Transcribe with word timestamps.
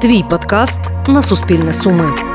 Твій 0.00 0.24
подкаст 0.30 0.80
на 1.08 1.22
Суспільне 1.22 1.72
Суми. 1.72 2.29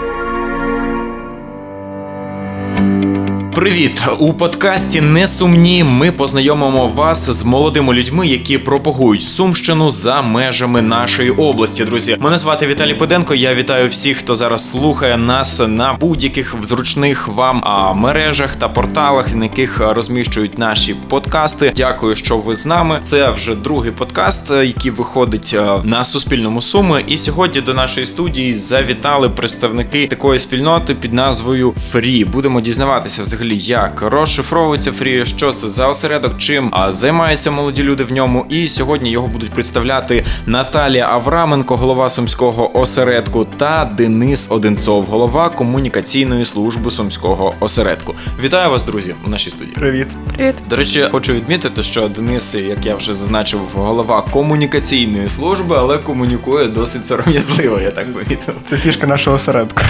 Привіт! 3.66 4.08
У 4.20 4.34
подкасті 4.34 5.02
Несумні 5.02 5.84
ми 5.84 6.12
познайомимо 6.12 6.88
вас 6.88 7.30
з 7.30 7.44
молодими 7.44 7.94
людьми, 7.94 8.28
які 8.28 8.58
пропагують 8.58 9.24
сумщину 9.24 9.92
за 9.92 10.22
межами 10.22 10.82
нашої 10.82 11.30
області. 11.30 11.86
Друзі, 11.86 12.18
мене 12.20 12.38
звати 12.38 12.68
Віталій 12.68 12.94
Педенко. 12.94 13.36
Я 13.36 13.56
вітаю 13.56 13.90
всіх, 13.90 14.18
хто 14.18 14.36
зараз 14.36 14.70
слухає 14.70 15.18
нас 15.18 15.62
на 15.68 15.94
будь-яких 15.94 16.56
зручних 16.62 17.28
вам 17.28 17.64
мережах 18.00 18.56
та 18.56 18.68
порталах, 18.68 19.36
на 19.36 19.44
яких 19.44 19.80
розміщують 19.80 20.58
наші 20.58 20.96
подкасти. 21.10 21.72
Дякую, 21.76 22.16
що 22.16 22.38
ви 22.38 22.56
з 22.56 22.66
нами. 22.66 23.00
Це 23.04 23.32
вже 23.32 23.56
другий 23.56 23.92
подкаст, 23.92 24.52
е, 24.52 24.66
який 24.66 24.92
виходить 24.92 25.56
е, 25.58 25.82
на 25.84 26.04
Суспільному 26.04 26.62
Суми. 26.62 27.04
І 27.08 27.18
сьогодні 27.18 27.62
до 27.62 27.74
нашої 27.74 28.06
студії 28.06 28.54
завітали 28.54 29.30
представники 29.30 30.08
такої 30.08 30.40
спільноти 30.40 30.96
під 30.96 31.14
назвою 31.14 31.74
Фрі. 31.92 32.26
Будемо 32.26 32.62
дізнаватися 32.62 33.22
взагалі, 33.22 33.55
як 33.56 34.02
розшифровується 34.02 34.92
Фрі, 34.92 35.26
що 35.26 35.52
це 35.52 35.68
за 35.68 35.88
осередок, 35.88 36.38
чим 36.38 36.74
займаються 36.90 37.52
молоді 37.52 37.84
люди 37.84 38.04
в 38.04 38.12
ньому. 38.12 38.46
І 38.50 38.68
сьогодні 38.68 39.12
його 39.12 39.28
будуть 39.28 39.52
представляти 39.52 40.26
Наталія 40.46 41.08
Авраменко, 41.08 41.76
голова 41.76 42.10
сумського 42.10 42.78
осередку, 42.80 43.46
та 43.58 43.92
Денис 43.98 44.48
Одинцов, 44.52 45.06
голова 45.06 45.50
комунікаційної 45.50 46.46
служби 46.46 46.92
сумського 46.92 47.54
осередку. 47.60 48.16
Вітаю 48.44 48.70
вас, 48.70 48.86
друзі, 48.86 49.16
у 49.26 49.30
нашій 49.30 49.52
студії. 49.52 49.76
Привіт. 49.76 50.08
Привіт. 50.36 50.56
До 50.70 50.76
речі, 50.76 51.08
хочу 51.12 51.34
відмітити, 51.34 51.84
що 51.84 52.08
Денис, 52.08 52.56
як 52.56 52.86
я 52.86 52.96
вже 52.96 53.14
зазначив, 53.16 53.60
голова 53.74 54.22
комунікаційної 54.22 55.30
служби, 55.30 55.76
але 55.80 55.98
комунікує 55.98 56.66
досить 56.66 57.06
сором'язливо, 57.06 57.80
я 57.84 57.92
так 57.92 58.14
помітив. 58.14 58.56
Це 58.70 58.76
фішка 58.76 59.08
нашого 59.08 59.36
осередку. 59.36 59.82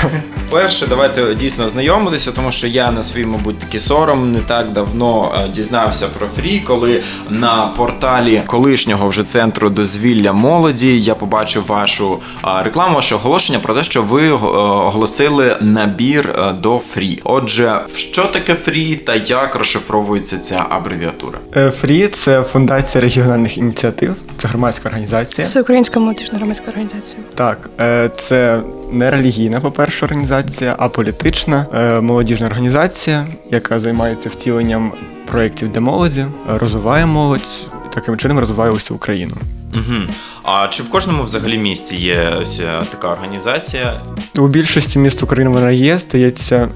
Перше, 0.49 0.87
давайте 0.87 1.35
дійсно 1.35 1.67
знайомитися, 1.67 2.31
тому 2.31 2.51
що 2.51 2.67
я 2.67 2.91
на 2.91 3.03
свій, 3.03 3.25
мабуть, 3.25 3.54
такий 3.59 3.79
сором 3.79 4.31
не 4.31 4.39
так 4.39 4.71
давно 4.71 5.31
е, 5.45 5.49
дізнався 5.49 6.07
про 6.07 6.27
фрі, 6.27 6.59
коли 6.59 7.01
на 7.29 7.67
порталі 7.77 8.43
колишнього 8.45 9.07
вже 9.07 9.23
центру 9.23 9.69
дозвілля 9.69 10.33
молоді 10.33 10.99
я 10.99 11.15
побачив 11.15 11.65
вашу 11.67 12.19
е, 12.43 12.63
рекламу, 12.63 12.95
ваше 12.95 13.15
оголошення 13.15 13.59
про 13.59 13.73
те, 13.73 13.83
що 13.83 14.03
ви 14.03 14.27
е, 14.27 14.33
оголосили 14.33 15.57
набір 15.61 16.35
до 16.61 16.79
фрі. 16.79 17.21
Отже, 17.23 17.79
що 17.95 18.23
таке 18.23 18.55
фрі 18.55 18.95
та 18.95 19.15
як 19.15 19.55
розшифровується 19.55 20.37
ця 20.37 20.65
абревіатура? 20.69 21.39
Фрі 21.81 22.07
це 22.07 22.43
фундація 22.43 23.01
регіональних 23.01 23.57
ініціатив, 23.57 24.15
це 24.37 24.47
громадська 24.47 24.89
організація. 24.89 25.47
Це 25.47 25.61
українська 25.61 25.99
молодіжна 25.99 26.37
громадська 26.37 26.71
організація. 26.71 27.19
Так, 27.35 27.69
це 28.15 28.61
не 28.91 29.11
релігійна, 29.11 29.59
по-перше, 29.59 30.05
організація, 30.05 30.75
а 30.79 30.89
політична 30.89 31.65
е, 31.73 32.01
молодіжна 32.01 32.47
організація, 32.47 33.27
яка 33.51 33.79
займається 33.79 34.29
втіленням 34.29 34.93
проєктів 35.25 35.69
для 35.69 35.81
молоді, 35.81 36.25
розвиває 36.59 37.05
молодь 37.05 37.67
і 37.91 37.93
таким 37.93 38.17
чином 38.17 38.39
розвиває 38.39 38.71
усю 38.71 38.95
Україну. 38.95 39.35
Угу. 39.73 40.13
А 40.43 40.67
чи 40.67 40.83
в 40.83 40.89
кожному 40.89 41.23
взагалі 41.23 41.57
місті 41.57 41.95
є 41.95 42.35
ось 42.41 42.59
е, 42.59 42.83
така 42.89 43.07
організація? 43.11 44.01
У 44.37 44.47
більшості 44.47 44.99
міст 44.99 45.23
України 45.23 45.51
вона 45.51 45.71
є, 45.71 45.99
стається. 45.99 46.69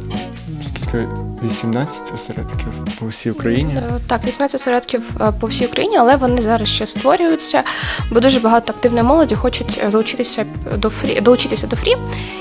18 1.44 2.14
осередків 2.16 2.68
по 3.00 3.08
всій 3.08 3.32
Україні. 3.32 3.73
Е, 3.73 4.00
Так, 4.08 4.26
18 4.26 4.56
осередків 4.56 5.12
е, 5.22 5.32
по 5.40 5.48
всій 5.48 5.66
Україні, 5.66 5.98
але 5.98 6.16
вони 6.16 6.42
зараз 6.42 6.70
ще 6.70 6.86
створюються, 6.86 7.64
бо 8.12 8.20
дуже 8.20 8.40
багато 8.40 8.73
активної 8.73 9.04
молоді 9.04 9.36
хочуть 9.36 9.80
е, 9.84 9.90
залучитися 9.90 10.46
до 10.78 10.90
фрі, 10.90 11.22
долучитися 11.22 11.68
до 11.68 11.76
фрі 11.76 11.96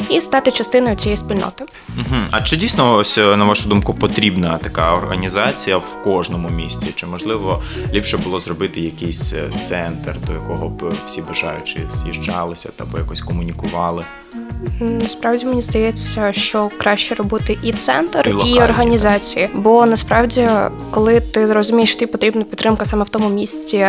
і 0.08 0.20
стати 0.20 0.50
частиною 0.50 0.96
цієї 0.96 1.16
спільноти. 1.16 1.64
Угу. 1.96 2.16
А 2.30 2.42
чи 2.42 2.56
дійсно 2.56 2.94
ось 2.94 3.16
на 3.16 3.44
вашу 3.44 3.68
думку 3.68 3.94
потрібна 3.94 4.58
така 4.58 4.94
організація 4.94 5.76
в 5.76 6.02
кожному 6.04 6.48
місті? 6.48 6.92
Чи 6.94 7.06
можливо 7.06 7.62
ліпше 7.92 8.16
було 8.16 8.40
зробити 8.40 8.80
якийсь 8.80 9.34
центр, 9.68 10.16
до 10.26 10.32
якого 10.32 10.68
б 10.68 10.92
всі 11.06 11.22
бажаючі 11.22 11.80
з'їжджалися 11.94 12.68
та 12.76 12.84
б 12.84 12.88
якось 12.98 13.20
комунікували? 13.20 14.04
Насправді 14.80 15.46
мені 15.46 15.62
здається, 15.62 16.32
що 16.32 16.70
краще 16.78 17.14
робити 17.14 17.58
і 17.62 17.72
центр, 17.72 18.34
І 18.44 18.50
і, 18.50 18.58
організації. 18.60 19.48
Бо 19.54 19.86
насправді, 19.86 20.48
коли 20.90 21.20
ти 21.20 21.52
розумієш, 21.52 21.90
що 21.90 21.98
тобі 22.00 22.12
потрібна 22.12 22.42
підтримка 22.44 22.84
саме 22.84 23.04
в 23.04 23.08
тому 23.08 23.28
місці, 23.28 23.86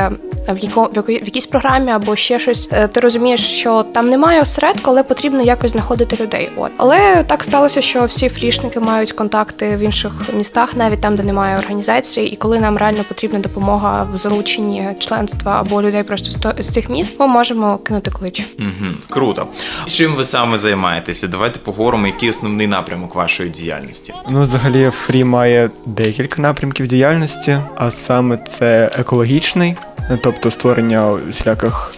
в 0.49 0.57
яко, 0.59 0.89
в, 0.93 0.97
яко- 0.97 1.21
в 1.21 1.25
якійсь 1.25 1.45
програмі 1.45 1.91
або 1.91 2.15
ще 2.15 2.39
щось, 2.39 2.69
е, 2.71 2.87
ти 2.87 2.99
розумієш, 2.99 3.47
що 3.59 3.83
там 3.83 4.09
немає 4.09 4.41
осередку, 4.41 4.81
але 4.91 5.03
потрібно 5.03 5.41
якось 5.41 5.71
знаходити 5.71 6.23
людей. 6.23 6.49
От 6.57 6.71
але 6.77 7.23
так 7.27 7.43
сталося, 7.43 7.81
що 7.81 8.03
всі 8.05 8.29
фрішники 8.29 8.79
мають 8.79 9.11
контакти 9.11 9.75
в 9.75 9.79
інших 9.79 10.11
містах, 10.33 10.75
навіть 10.75 11.01
там, 11.01 11.15
де 11.15 11.23
немає 11.23 11.57
організації, 11.57 12.29
і 12.29 12.35
коли 12.35 12.59
нам 12.59 12.77
реально 12.77 13.03
потрібна 13.07 13.39
допомога 13.39 14.07
в 14.13 14.17
залученні 14.17 14.87
членства 14.99 15.59
або 15.59 15.81
людей 15.81 16.03
просто 16.03 16.31
з 16.31 16.35
то- 16.35 16.53
з 16.59 16.69
цих 16.69 16.89
міст, 16.89 17.19
ми 17.19 17.27
можемо 17.27 17.77
кинути 17.77 18.11
клич. 18.11 18.45
Угу. 18.59 18.69
Круто. 19.09 19.47
Чим 19.85 20.15
ви 20.15 20.25
саме 20.25 20.57
займаєтеся? 20.59 21.27
Давайте 21.27 21.59
поговоримо, 21.59 22.07
який 22.07 22.29
основний 22.29 22.67
напрямок 22.67 23.15
вашої 23.15 23.49
діяльності. 23.49 24.13
Ну, 24.29 24.41
взагалі, 24.41 24.89
фрі 24.89 25.23
має 25.23 25.69
декілька 25.85 26.41
напрямків 26.41 26.87
діяльності, 26.87 27.57
а 27.75 27.91
саме 27.91 28.37
це 28.37 28.91
екологічний, 28.99 29.75
тобто 30.23 30.51
створення 30.51 31.11
всіляких 31.29 31.93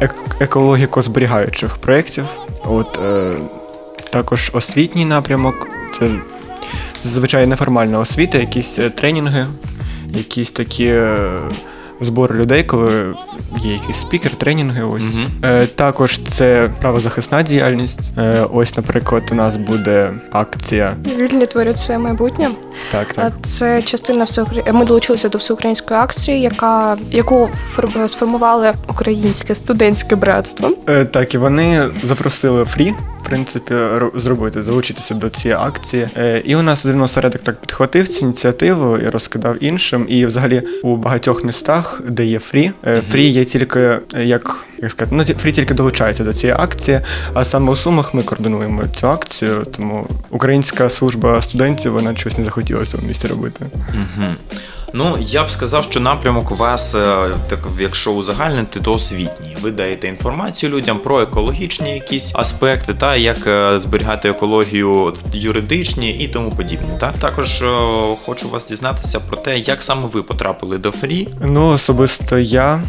ек- 0.00 0.40
екологіко-зберігаючих 0.40 1.78
проєктів. 1.78 2.24
От, 2.64 2.98
е, 3.06 3.32
також 4.10 4.50
освітній 4.54 5.04
напрямок, 5.04 5.68
це 5.98 6.10
зазвичай 7.02 7.46
неформальна 7.46 7.98
освіта, 7.98 8.38
якісь 8.38 8.78
е, 8.78 8.90
тренінги, 8.90 9.46
якісь 10.14 10.50
такі 10.50 10.86
е, 10.86 11.16
збори 12.00 12.34
людей, 12.38 12.62
коли 12.62 13.14
є 13.62 13.72
якийсь 13.72 13.96
спікер, 14.00 14.34
тренінги. 14.34 14.82
Ось. 14.84 15.02
Мгм. 15.02 15.26
Е, 15.44 15.66
також 15.66 16.18
це 16.18 16.70
правозахисна 16.80 17.42
діяльність. 17.42 17.98
Е, 18.18 18.46
ось, 18.52 18.76
наприклад, 18.76 19.22
у 19.32 19.34
нас 19.34 19.56
буде 19.56 20.10
акція. 20.32 20.92
Вільні 21.16 21.46
творять 21.46 21.78
своє 21.78 21.98
майбутнє. 21.98 22.48
Так, 22.92 23.12
так. 23.12 23.32
Це 23.42 23.82
частина 23.82 24.24
всеукр- 24.24 24.72
Ми 24.72 24.84
долучилися 24.84 25.28
до 25.28 25.38
всеукраїнської 25.38 26.00
акції, 26.00 26.40
яка 26.40 26.96
яку 27.10 27.50
фор- 27.76 28.08
сформували 28.08 28.72
українське 28.88 29.54
студентське 29.54 30.16
братство. 30.16 30.70
Е, 30.88 31.04
так, 31.04 31.34
і 31.34 31.38
вони 31.38 31.82
запросили 32.04 32.64
фрі, 32.64 32.94
в 33.22 33.26
принципі, 33.26 33.74
ро- 33.74 34.20
зробити, 34.20 34.62
залучитися 34.62 35.14
до 35.14 35.30
цієї 35.30 35.60
акції. 35.60 36.08
Е, 36.16 36.42
і 36.44 36.56
у 36.56 36.62
нас 36.62 36.86
один 36.86 37.00
осередок 37.00 37.42
так 37.42 37.60
підхватив 37.60 38.08
цю 38.08 38.24
ініціативу 38.24 38.98
і 38.98 39.08
розкидав 39.08 39.64
іншим. 39.64 40.06
І 40.08 40.26
взагалі 40.26 40.62
у 40.82 40.96
багатьох 40.96 41.44
містах, 41.44 42.02
де 42.08 42.24
є 42.24 42.38
фрі, 42.38 42.72
е, 42.86 43.02
фрі 43.10 43.24
є 43.24 43.44
тільки 43.44 43.98
як. 44.18 44.64
Як 44.82 44.90
сказати, 44.90 45.16
ну 45.16 45.24
фрі 45.24 45.52
тільки 45.52 45.74
долучається 45.74 46.24
до 46.24 46.32
цієї 46.32 46.58
акції, 46.58 47.00
а 47.34 47.44
саме 47.44 47.72
у 47.72 47.76
Сумах 47.76 48.14
ми 48.14 48.22
координуємо 48.22 48.82
цю 48.96 49.08
акцію, 49.08 49.66
тому 49.76 50.06
українська 50.30 50.88
служба 50.90 51.42
студентів 51.42 51.92
вона 51.92 52.16
щось 52.16 52.38
не 52.38 52.44
захотіла 52.44 52.82
в 52.82 52.86
цьому 52.86 53.06
місці 53.06 53.26
робити. 53.28 53.66
Угу. 53.94 54.26
Ну, 54.92 55.18
я 55.20 55.44
б 55.44 55.50
сказав, 55.50 55.84
що 55.84 56.00
напрямок 56.00 56.50
у 56.50 56.54
вас, 56.54 56.94
е, 56.94 57.28
так 57.48 57.58
якщо 57.80 58.12
узагальнити, 58.12 58.80
то 58.80 58.92
освітній. 58.92 59.56
Ви 59.60 59.70
даєте 59.70 60.08
інформацію 60.08 60.72
людям 60.72 60.98
про 60.98 61.20
екологічні 61.20 61.94
якісь 61.94 62.32
аспекти, 62.34 62.94
та 62.94 63.16
як 63.16 63.46
е, 63.46 63.78
зберігати 63.78 64.28
екологію 64.28 65.14
юридичні 65.32 66.10
і 66.10 66.28
тому 66.28 66.50
подібне. 66.50 66.96
Та 67.00 67.12
також 67.12 67.62
е, 67.62 67.66
хочу 68.24 68.48
вас 68.48 68.68
дізнатися 68.68 69.20
про 69.20 69.36
те, 69.36 69.58
як 69.58 69.82
саме 69.82 70.08
ви 70.12 70.22
потрапили 70.22 70.78
до 70.78 70.90
фрі. 70.90 71.28
Ну, 71.40 71.68
особисто 71.68 72.38
я 72.38 72.82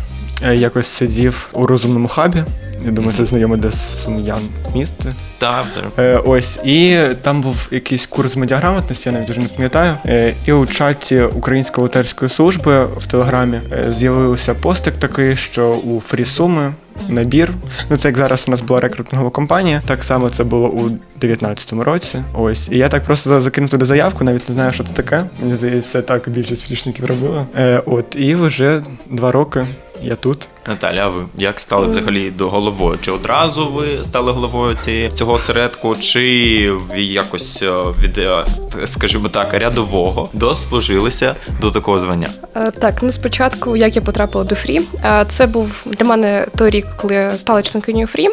якось 0.53 0.87
сидів 0.87 1.49
у 1.53 1.67
розумному 1.67 2.07
хабі. 2.07 2.43
Я 2.85 2.91
думаю, 2.91 3.13
це 3.17 3.25
знайоме 3.25 3.57
для 3.57 3.71
сум'ян 3.71 4.39
місце. 4.75 5.13
Та 5.37 5.63
Е, 5.99 6.17
ось, 6.17 6.59
і 6.65 6.97
там 7.21 7.41
був 7.41 7.67
якийсь 7.71 8.05
курс 8.05 8.35
медіаграмотності, 8.35 9.09
я 9.09 9.13
навіть 9.13 9.27
дуже 9.27 9.39
не 9.41 9.47
пам'ятаю. 9.47 9.93
Е, 10.05 10.33
і 10.45 10.51
у 10.51 10.65
чаті 10.65 11.21
Української 11.21 11.75
волонтерської 11.81 12.29
служби 12.29 12.85
в 12.85 13.05
Телеграмі 13.05 13.59
е, 13.71 13.93
з'явився 13.93 14.53
постик 14.53 14.93
такий, 14.95 15.35
що 15.35 15.69
у 15.71 15.99
Фрісуми 15.99 16.73
набір. 17.09 17.51
Ну, 17.89 17.97
це 17.97 18.07
як 18.07 18.17
зараз 18.17 18.45
у 18.47 18.51
нас 18.51 18.61
була 18.61 18.79
рекрутингова 18.79 19.29
компанія. 19.29 19.81
Так 19.85 20.03
само 20.03 20.29
це 20.29 20.43
було 20.43 20.69
у 20.69 20.89
19-му 21.21 21.83
році. 21.83 22.17
Ось. 22.33 22.69
І 22.71 22.77
я 22.77 22.89
так 22.89 23.03
просто 23.03 23.29
за- 23.29 23.41
закинув 23.41 23.69
туди 23.69 23.85
заявку, 23.85 24.23
навіть 24.23 24.49
не 24.49 24.53
знаю, 24.55 24.71
що 24.71 24.83
це 24.83 24.93
таке. 24.93 25.23
Мені 25.39 25.53
здається, 25.53 26.01
так 26.01 26.29
більшість 26.29 26.67
фрішників 26.67 27.05
робила. 27.05 27.45
Е, 27.57 27.81
от, 27.85 28.15
і 28.19 28.35
вже 28.35 28.81
два 29.09 29.31
роки 29.31 29.65
я 30.03 30.15
тут. 30.15 30.47
Наталя, 30.67 31.05
а 31.05 31.09
ви 31.09 31.25
як 31.37 31.59
стали 31.59 31.87
взагалі 31.87 32.29
до 32.29 32.49
головою? 32.49 32.99
Чи 33.01 33.11
одразу 33.11 33.69
ви 33.69 34.03
стали 34.03 34.31
головою 34.31 34.75
цієї 34.75 35.09
цього 35.09 35.33
осередку, 35.33 35.95
чи 35.95 36.71
ви 36.89 37.01
якось 37.01 37.63
е, 37.63 37.71
від, 38.03 38.17
е, 38.17 38.45
скажімо 38.85 39.29
так, 39.29 39.53
рядового 39.53 40.29
дослужилися 40.33 41.35
до 41.61 41.71
такого 41.71 41.99
звання? 41.99 42.27
Е, 42.55 42.71
Так, 42.71 43.03
ну 43.03 43.11
спочатку, 43.11 43.77
як 43.77 43.95
я 43.95 44.01
потрапила 44.01 44.43
до 44.43 44.55
Фрі, 44.55 44.81
це 45.27 45.47
був 45.47 45.83
для 45.85 46.05
мене 46.05 46.47
той 46.57 46.69
рік, 46.69 46.85
коли 46.95 47.13
я 47.13 47.37
стала 47.37 47.61
членкинею 47.61 48.07
Фрі. 48.07 48.27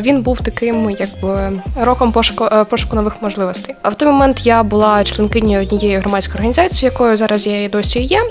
Він 0.00 0.22
був 0.22 0.40
таким, 0.40 0.90
якби 0.90 1.52
роком 1.80 2.12
пошуку, 2.12 2.48
пошуку 2.70 2.96
нових 2.96 3.22
можливостей. 3.22 3.74
А 3.82 3.88
в 3.88 3.94
той 3.94 4.08
момент 4.08 4.46
я 4.46 4.62
була 4.62 5.04
членкинею 5.04 5.62
однієї 5.62 5.98
громадської 5.98 6.34
організації, 6.34 6.90
якою 6.90 7.16
зараз 7.16 7.46
я 7.46 7.64
і 7.64 7.68
досі 7.68 8.00
є. 8.00 8.22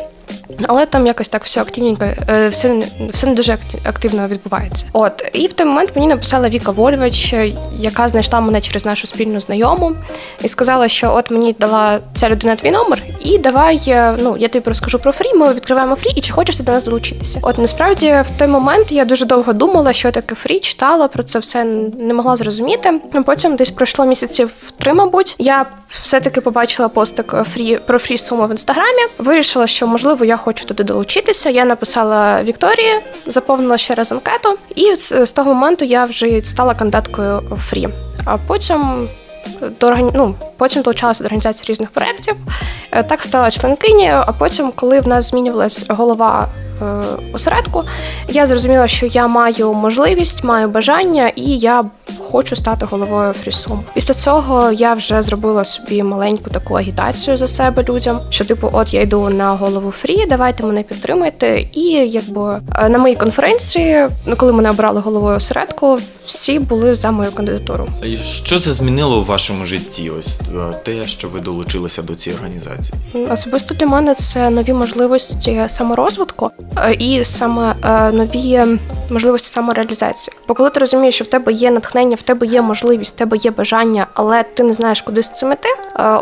Але 0.68 0.86
там 0.86 1.08
якось 1.08 1.28
так 1.28 1.44
все 1.44 1.62
активненько, 1.62 2.06
все, 2.50 2.84
все 3.12 3.28
не 3.28 3.34
дуже 3.34 3.58
активно 3.84 4.28
відбувається. 4.28 4.86
От 4.94 5.30
і 5.34 5.48
в 5.48 5.54
той 5.54 5.66
момент 5.66 5.92
мені 5.96 6.08
написала 6.08 6.50
Віка 6.50 6.72
Вольвич, 6.72 7.34
е, 7.34 7.52
яка 7.78 8.08
знайшла 8.08 8.40
мене 8.40 8.62
через 8.62 8.86
нашу 8.86 9.08
спільну 9.08 9.40
знайому, 9.40 9.92
і 10.44 10.48
сказала, 10.48 10.88
що 10.88 11.14
от 11.14 11.32
мені 11.32 11.56
дала 11.60 12.00
ця 12.14 12.30
людина 12.30 12.56
твій 12.56 12.72
номер, 12.72 13.02
і 13.20 13.38
давай, 13.38 13.82
е, 13.88 14.16
ну 14.20 14.36
я 14.40 14.48
тобі 14.48 14.66
розкажу 14.68 15.00
про 15.00 15.12
фрі. 15.12 15.34
Ми 15.36 15.54
відкриваємо 15.54 15.96
фрі, 15.96 16.10
і 16.16 16.22
чи 16.22 16.34
хочеш 16.34 16.56
ти 16.56 16.64
до 16.64 16.72
нас 16.72 16.86
долучитися? 16.86 17.40
От 17.42 17.58
насправді 17.58 18.06
в 18.08 18.40
той 18.40 18.48
момент 18.48 18.92
я 18.92 19.06
дуже 19.06 19.26
довго 19.26 19.54
думала, 19.54 19.94
що 19.94 20.12
таке 20.12 20.36
фрі, 20.36 20.60
читала 20.60 21.08
про 21.08 21.24
це 21.24 21.40
все, 21.40 21.64
не 22.00 22.14
могла 22.14 22.36
зрозуміти. 22.36 23.02
Ну, 23.14 23.24
Потім 23.24 23.56
десь 23.56 23.70
пройшло 23.70 24.06
місяців 24.06 24.52
три, 24.80 24.94
мабуть. 24.94 25.36
Я 25.40 25.66
все-таки 25.90 26.42
побачила 26.42 26.90
постик 26.90 27.34
е, 27.34 27.44
фрі 27.44 27.80
про 27.86 28.00
фрі 28.00 28.18
суму 28.18 28.48
в 28.48 28.52
інстаграмі. 28.52 29.02
Вирішила, 29.18 29.68
що 29.68 29.88
можливо 29.88 30.26
я 30.26 30.38
хочу 30.38 30.66
туди 30.66 30.84
долучитися. 30.84 31.50
Я 31.50 31.66
написала 31.66 32.44
Вікторії, 32.44 32.94
заповнила 33.28 33.78
ще 33.78 33.96
раз 33.96 34.12
анкету, 34.12 34.58
і 34.76 34.96
з, 34.96 35.32
того 35.32 35.54
моменту 35.54 35.86
я 35.86 36.06
вже 36.06 36.42
стала 36.44 36.76
кандидаткою 36.76 37.42
фрі. 37.70 37.90
А 38.26 38.38
потім 38.38 39.08
до 39.80 39.96
ну, 40.14 40.36
потім 40.58 40.82
долучалася 40.82 41.24
до 41.24 41.28
організації 41.28 41.70
різних 41.70 41.92
проєктів. 41.92 42.36
Е, 42.92 43.04
Так 43.04 43.24
стала 43.24 43.52
членкинею, 43.52 44.24
а 44.28 44.32
потім, 44.32 44.72
коли 44.76 45.00
в 45.00 45.08
нас 45.08 45.30
змінювалась 45.30 45.86
голова 45.90 46.48
е, 46.82 46.86
осередку, 47.34 47.84
я 48.28 48.46
зрозуміла, 48.46 48.88
що 48.88 49.06
я 49.06 49.28
маю 49.28 49.74
можливість, 49.74 50.44
маю 50.44 50.68
бажання, 50.68 51.32
і 51.36 51.58
я 51.58 51.86
хочу 52.32 52.56
стати 52.56 52.86
головою 52.86 53.34
фрісум. 53.34 53.84
Після 53.94 54.14
цього 54.14 54.72
я 54.72 54.94
вже 54.94 55.22
зробила 55.22 55.66
собі 55.66 56.04
маленьку 56.04 56.50
таку 56.50 56.74
агітацію 56.74 57.38
за 57.38 57.48
себе 57.48 57.84
людям, 57.90 58.20
що 58.30 58.46
типу, 58.46 58.70
от 58.74 58.94
я 58.94 59.02
йду 59.02 59.30
на 59.30 59.54
голову 59.54 59.92
фрі, 59.92 60.26
давайте 60.30 60.64
мене 60.64 60.84
підтримайте. 60.84 61.66
І 61.74 61.82
якби 61.92 62.60
е, 62.76 62.90
на 62.90 62.98
моїй 62.98 63.16
конференції, 63.16 64.08
ну 64.26 64.36
коли 64.36 64.54
мене 64.54 64.70
обрали 64.70 65.02
головою 65.02 65.38
осередку, 65.38 66.00
всі 66.30 66.60
були 66.60 66.94
за 66.94 67.12
мою 67.12 67.32
кандидатуру. 67.32 67.88
І 68.04 68.18
Що 68.18 68.60
це 68.60 68.74
змінило 68.74 69.20
у 69.20 69.24
вашому 69.24 69.66
житті? 69.66 70.10
Ось 70.20 70.40
е, 70.42 70.74
те, 70.84 71.08
що 71.08 71.28
ви 71.30 71.40
долучилися 71.40 72.02
до 72.02 72.16
цієї 72.16 72.38
організації? 72.42 73.00
Особисто 73.32 73.74
для 73.76 73.86
мене 73.88 74.16
це 74.16 74.50
нові 74.50 74.74
можливості 74.74 75.64
саморозвитку 75.68 76.52
е, 76.78 76.94
і 76.94 77.24
саме 77.24 77.76
е, 77.86 78.12
нові 78.12 78.62
можливості 79.10 79.48
самореалізації. 79.48 80.36
Бо 80.48 80.54
коли 80.54 80.70
ти 80.70 80.80
розумієш, 80.80 81.16
що 81.16 81.24
в 81.26 81.28
тебе 81.28 81.54
є 81.54 81.72
натхнення, 81.72 82.16
в 82.16 82.22
тебе 82.22 82.48
є 82.48 82.62
можливість, 82.62 83.16
в 83.16 83.18
тебе 83.18 83.38
є 83.38 83.52
бажання, 83.52 84.08
але 84.14 84.44
ти 84.44 84.64
не 84.64 84.74
знаєш, 84.74 85.02
куди 85.02 85.24
з 85.24 85.30
цим 85.32 85.52
іти. 85.52 85.70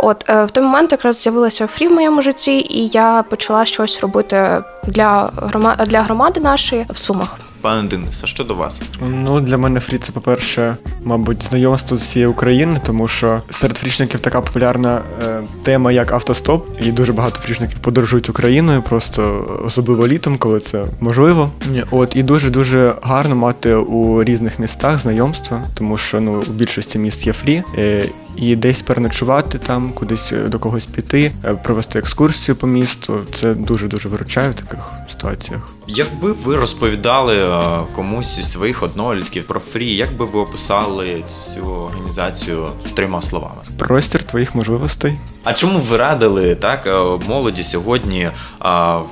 От 0.03 0.29
в 0.29 0.47
той 0.51 0.63
момент 0.63 0.91
якраз 0.91 1.15
з'явилася 1.21 1.67
фрі 1.67 1.87
в 1.87 1.91
моєму 1.91 2.21
житті, 2.21 2.57
і 2.69 2.87
я 2.87 3.23
почала 3.29 3.65
щось 3.65 3.99
робити 4.01 4.63
для 4.87 5.29
грома- 5.35 5.85
для 5.85 6.01
громади 6.01 6.39
нашої 6.39 6.85
в 6.89 6.97
сумах. 6.97 7.35
Пане 7.67 7.87
Денисе, 7.87 8.27
що 8.27 8.43
до 8.43 8.55
вас? 8.55 8.81
Ну, 9.01 9.41
для 9.41 9.57
мене 9.57 9.79
фрі 9.79 9.97
це, 9.97 10.11
по-перше, 10.11 10.77
мабуть, 11.03 11.43
знайомство 11.43 11.97
з 11.97 12.01
всієї 12.01 12.31
України, 12.31 12.81
тому 12.85 13.07
що 13.07 13.41
серед 13.49 13.77
фрішників 13.77 14.19
така 14.19 14.41
популярна 14.41 15.01
е, 15.23 15.41
тема, 15.63 15.91
як 15.91 16.11
автостоп, 16.11 16.67
і 16.81 16.91
дуже 16.91 17.13
багато 17.13 17.39
фрішників 17.39 17.79
подорожують 17.79 18.29
Україною, 18.29 18.81
просто 18.81 19.47
особливо 19.65 20.07
літом, 20.07 20.37
коли 20.37 20.59
це 20.59 20.85
можливо. 20.99 21.51
От 21.91 22.15
і 22.15 22.23
дуже 22.23 22.49
дуже 22.49 22.93
гарно 23.01 23.35
мати 23.35 23.75
у 23.75 24.23
різних 24.23 24.59
містах 24.59 24.99
знайомства, 24.99 25.63
тому 25.73 25.97
що 25.97 26.21
ну 26.21 26.43
у 26.47 26.51
більшості 26.51 26.99
міст 26.99 27.27
є 27.27 27.33
фрі. 27.33 27.63
Е, 27.77 28.05
і 28.37 28.55
десь 28.55 28.81
переночувати 28.81 29.57
там, 29.57 29.93
кудись 29.93 30.31
е, 30.31 30.35
до 30.35 30.59
когось 30.59 30.85
піти, 30.85 31.31
е, 31.45 31.53
провести 31.53 31.99
екскурсію 31.99 32.55
по 32.55 32.67
місту. 32.67 33.19
Це 33.35 33.53
дуже 33.53 33.87
дуже 33.87 34.09
виручає 34.09 34.49
в 34.49 34.53
таких 34.53 34.79
ситуаціях. 35.09 35.61
Якби 35.87 36.31
ви 36.31 36.55
розповідали 36.55 37.35
е, 37.37 37.83
комусь 37.95 38.39
із 38.39 38.51
своїх 38.51 38.83
однолітків 38.83 39.47
про 39.47 39.59
фрі, 39.59 39.95
як 39.95 40.17
би 40.17 40.25
ви 40.25 40.39
описали 40.39 41.23
цю 41.27 41.65
організацію 41.65 42.67
трьома 42.93 43.21
словами? 43.21 43.61
Простір 43.77 44.23
твоїх 44.23 44.55
можливостей. 44.55 45.19
А 45.43 45.53
чому 45.53 45.79
ви 45.79 45.97
радили 45.97 46.55
так 46.55 47.09
молоді 47.27 47.63
сьогодні 47.63 48.29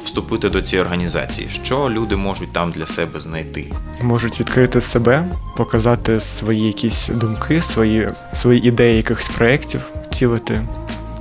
вступити 0.06 0.50
до 0.50 0.62
цієї 0.62 0.86
організації? 0.86 1.50
Що 1.64 1.90
люди 1.90 2.16
можуть 2.16 2.54
там 2.54 2.72
для 2.72 2.86
себе 2.86 3.20
знайти? 3.20 3.72
можуть 4.02 4.40
відкрити 4.40 4.82
себе, 4.82 5.28
показати 5.58 6.20
свої 6.20 6.68
якісь 6.68 7.08
думки, 7.08 7.62
свої, 7.62 8.10
свої 8.34 8.68
ідеї 8.68 9.04
якихось 9.16 9.36
проєктів, 9.36 9.82
втілити. 10.12 10.62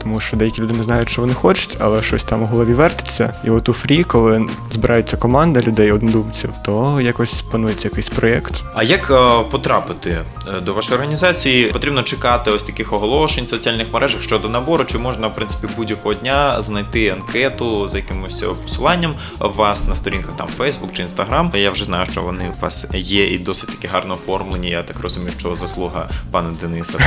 Тому 0.05 0.21
що 0.21 0.37
деякі 0.37 0.62
люди 0.62 0.73
не 0.73 0.83
знають, 0.83 1.09
що 1.09 1.21
вони 1.21 1.35
хочуть, 1.35 1.77
але 1.79 2.03
щось 2.03 2.25
там 2.25 2.43
у 2.43 2.47
голові 2.47 2.75
вертиться. 2.75 3.35
І 3.45 3.51
от 3.51 3.69
у 3.69 3.73
фрі, 3.73 4.05
коли 4.05 4.47
збирається 4.71 5.17
команда 5.17 5.61
людей, 5.61 5.93
однодумців, 5.93 6.51
то 6.65 7.01
якось 7.01 7.43
планується 7.43 7.89
якийсь 7.89 8.09
проєкт. 8.09 8.62
А 8.75 8.83
як 8.83 9.11
е, 9.11 9.45
потрапити 9.51 10.11
е, 10.11 10.61
до 10.61 10.75
вашої 10.75 10.95
організації? 10.95 11.67
Потрібно 11.73 12.03
чекати 12.03 12.51
ось 12.51 12.62
таких 12.62 12.93
оголошень 12.93 13.45
в 13.45 13.49
соціальних 13.49 13.93
мережах 13.93 14.23
щодо 14.23 14.49
набору, 14.49 14.85
чи 14.85 14.99
можна 14.99 15.29
в 15.29 15.35
принципі 15.35 15.69
будь-якого 15.77 16.15
дня 16.15 16.62
знайти 16.62 17.09
анкету 17.09 17.89
за 17.89 17.97
якимось 17.97 18.43
е, 18.43 18.47
посиланням 18.62 19.15
у 19.41 19.49
вас 19.49 19.89
на 19.89 19.97
сторінках 19.97 20.37
там 20.37 20.49
Facebook 20.59 20.93
чи 20.93 21.03
Instagram. 21.03 21.56
Я 21.56 21.71
вже 21.71 21.85
знаю, 21.85 22.06
що 22.11 22.23
вони 22.23 22.53
у 22.56 22.61
вас 22.61 22.87
є 22.95 23.27
і 23.33 23.39
досить 23.39 23.71
таки 23.71 23.89
гарно 23.89 24.15
оформлені. 24.15 24.71
Я 24.71 24.83
так 24.83 25.01
розумію, 25.01 25.33
що 25.39 25.56
заслуга 25.56 26.09
пана 26.31 26.55
Дениса. 26.61 26.99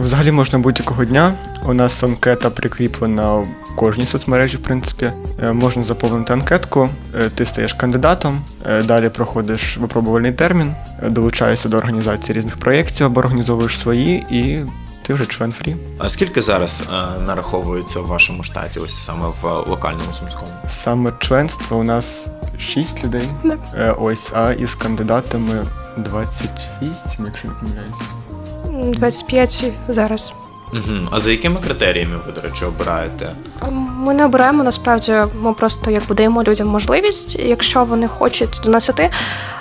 Взагалі 0.00 0.32
можна 0.32 0.58
будь-якого 0.58 1.04
дня. 1.04 1.34
У 1.64 1.72
нас 1.74 2.02
анкета 2.02 2.50
прикріплена 2.50 3.34
в 3.34 3.46
кожній 3.76 4.06
соцмережі, 4.06 4.56
в 4.56 4.62
принципі. 4.62 5.10
Е, 5.44 5.52
Можна 5.52 5.84
заповнити 5.84 6.32
анкетку, 6.32 6.88
е, 7.20 7.28
ти 7.30 7.44
стаєш 7.44 7.72
кандидатом, 7.74 8.44
е, 8.66 8.82
далі 8.82 9.08
проходиш 9.08 9.78
випробувальний 9.78 10.32
термін, 10.32 10.74
долучаєшся 11.08 11.68
до 11.68 11.76
організації 11.76 12.38
різних 12.38 12.56
проєктів 12.58 13.06
або 13.06 13.20
організовуєш 13.20 13.78
свої, 13.78 14.26
і 14.30 14.64
ти 15.02 15.14
вже 15.14 15.26
член 15.26 15.52
фрі. 15.52 15.76
А 15.98 16.08
скільки 16.08 16.42
зараз 16.42 16.84
е, 16.92 17.20
нараховується 17.20 18.00
в 18.00 18.06
вашому 18.06 18.42
штаті, 18.42 18.80
ось 18.80 19.04
саме 19.04 19.26
в 19.42 19.68
локальному 19.68 20.12
сумському? 20.12 20.48
Саме 20.68 21.12
членство 21.18 21.76
у 21.78 21.82
нас 21.82 22.26
6 22.58 23.04
людей. 23.04 23.28
Е, 23.74 23.90
Ось, 24.00 24.32
а 24.34 24.52
із 24.52 24.74
кандидатами 24.74 25.66
28, 25.96 27.24
якщо 27.26 27.48
не 27.48 27.54
помиляюсь. 27.54 27.96
М, 28.88 28.92
25 28.92 29.64
зараз. 29.88 30.32
Угу. 30.72 31.08
А 31.10 31.20
за 31.20 31.30
якими 31.30 31.60
критеріями 31.60 32.16
ви, 32.26 32.32
до 32.32 32.40
речі, 32.40 32.64
обираєте? 32.64 33.28
Ми 33.98 34.14
не 34.14 34.24
обираємо 34.24 34.64
насправді. 34.64 35.14
Ми 35.40 35.52
просто 35.52 35.90
якби 35.90 36.14
даємо 36.14 36.42
людям 36.42 36.68
можливість, 36.68 37.38
якщо 37.38 37.84
вони 37.84 38.08
хочуть 38.08 38.60
до. 38.64 39.10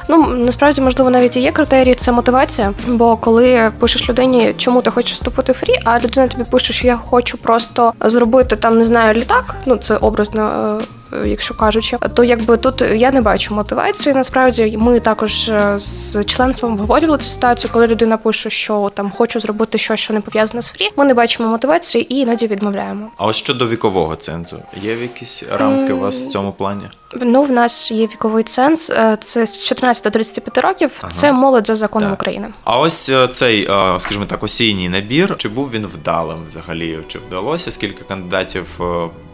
Ну 0.09 0.27
насправді, 0.27 0.81
можливо, 0.81 1.09
навіть 1.09 1.38
і 1.38 1.41
є 1.41 1.51
критерії, 1.51 1.95
це 1.95 2.12
мотивація. 2.12 2.74
Бо 2.88 3.17
коли 3.17 3.71
пишеш 3.79 4.09
людині, 4.09 4.53
чому 4.57 4.81
ти 4.81 4.91
хочеш 4.91 5.13
вступити 5.13 5.51
в 5.51 5.55
фрі, 5.55 5.79
а 5.83 6.00
людина 6.00 6.27
тобі 6.27 6.43
пише, 6.43 6.74
що 6.74 6.88
я 6.88 6.97
хочу 6.97 7.38
просто 7.38 7.93
зробити 8.01 8.55
там, 8.55 8.77
не 8.77 8.83
знаю, 8.83 9.13
літак. 9.13 9.55
Ну 9.65 9.77
це 9.77 9.97
образно. 9.97 10.81
Е, 11.24 11.27
Якщо 11.29 11.53
кажучи, 11.53 11.98
то 12.13 12.24
якби 12.24 12.57
тут 12.57 12.81
я 12.95 13.12
не 13.12 13.22
бачу 13.22 13.55
мотивації. 13.55 14.15
Насправді 14.15 14.77
ми 14.77 15.00
також 15.00 15.50
е, 15.50 15.75
з 15.79 16.24
членством 16.24 16.74
обговорювали 16.74 17.17
цю 17.17 17.29
ситуацію, 17.29 17.72
коли 17.74 17.88
людина 17.88 18.17
пише, 18.17 18.50
що 18.50 18.91
там 18.93 19.12
хочу 19.12 19.39
зробити 19.39 19.77
щось, 19.77 20.00
що 20.00 20.13
не 20.13 20.22
пов'язане 20.22 20.62
з 20.62 20.67
фрі. 20.69 20.89
Ми 20.98 21.05
не 21.05 21.13
бачимо 21.13 21.50
мотивації 21.50 22.13
і 22.13 22.17
іноді 22.19 22.48
відмовляємо. 22.48 23.12
А 23.17 23.25
ось 23.25 23.36
щодо 23.36 23.67
вікового 23.67 24.15
цензу, 24.15 24.57
є 24.81 24.93
якісь 24.93 25.43
рамки 25.60 25.93
у 25.93 26.00
вас 26.00 26.27
в 26.27 26.29
цьому 26.29 26.51
плані? 26.51 26.84
Ну, 27.22 27.43
в 27.43 27.51
нас 27.51 27.91
є 27.91 28.07
віковий 28.07 28.43
ценз, 28.43 28.89
е, 28.89 29.17
це 29.22 29.45
з 29.45 29.63
14 29.63 30.03
до 30.03 30.10
35 30.10 30.57
років. 30.57 30.91
Ага. 31.01 31.12
Це 31.12 31.31
молодь 31.31 31.67
за 31.67 31.75
законом 31.75 32.10
Так. 32.10 32.19
України. 32.22 32.48
А 32.63 32.79
ось 32.79 33.10
е, 33.10 33.27
цей, 33.27 33.67
е, 33.72 34.00
скажімо 34.00 34.25
так, 34.25 34.43
осінній 34.43 34.89
набір, 34.89 35.36
чи 35.38 35.50
був 35.50 35.72
він 35.72 35.88
вдалим 35.88 36.38
взагалі? 36.45 37.00
Чи 37.07 37.19
вдалося? 37.19 37.72
Скільки 37.72 38.03
кандидатів 38.03 38.65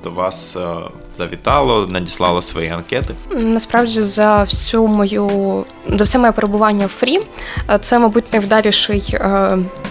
до 0.03 0.11
вас 0.11 0.57
завітало, 1.11 1.87
надіслало 1.87 2.41
свої 2.41 2.69
анкети? 2.69 3.13
Насправді, 3.31 4.01
за 4.01 4.43
всю 4.43 4.87
мою 4.87 5.65
за 5.89 6.03
все 6.03 6.19
моє 6.19 6.31
перебування 6.31 6.85
в 6.85 6.89
фрі, 6.89 7.19
це, 7.81 7.99
мабуть, 7.99 8.33
найвдаліший 8.33 9.17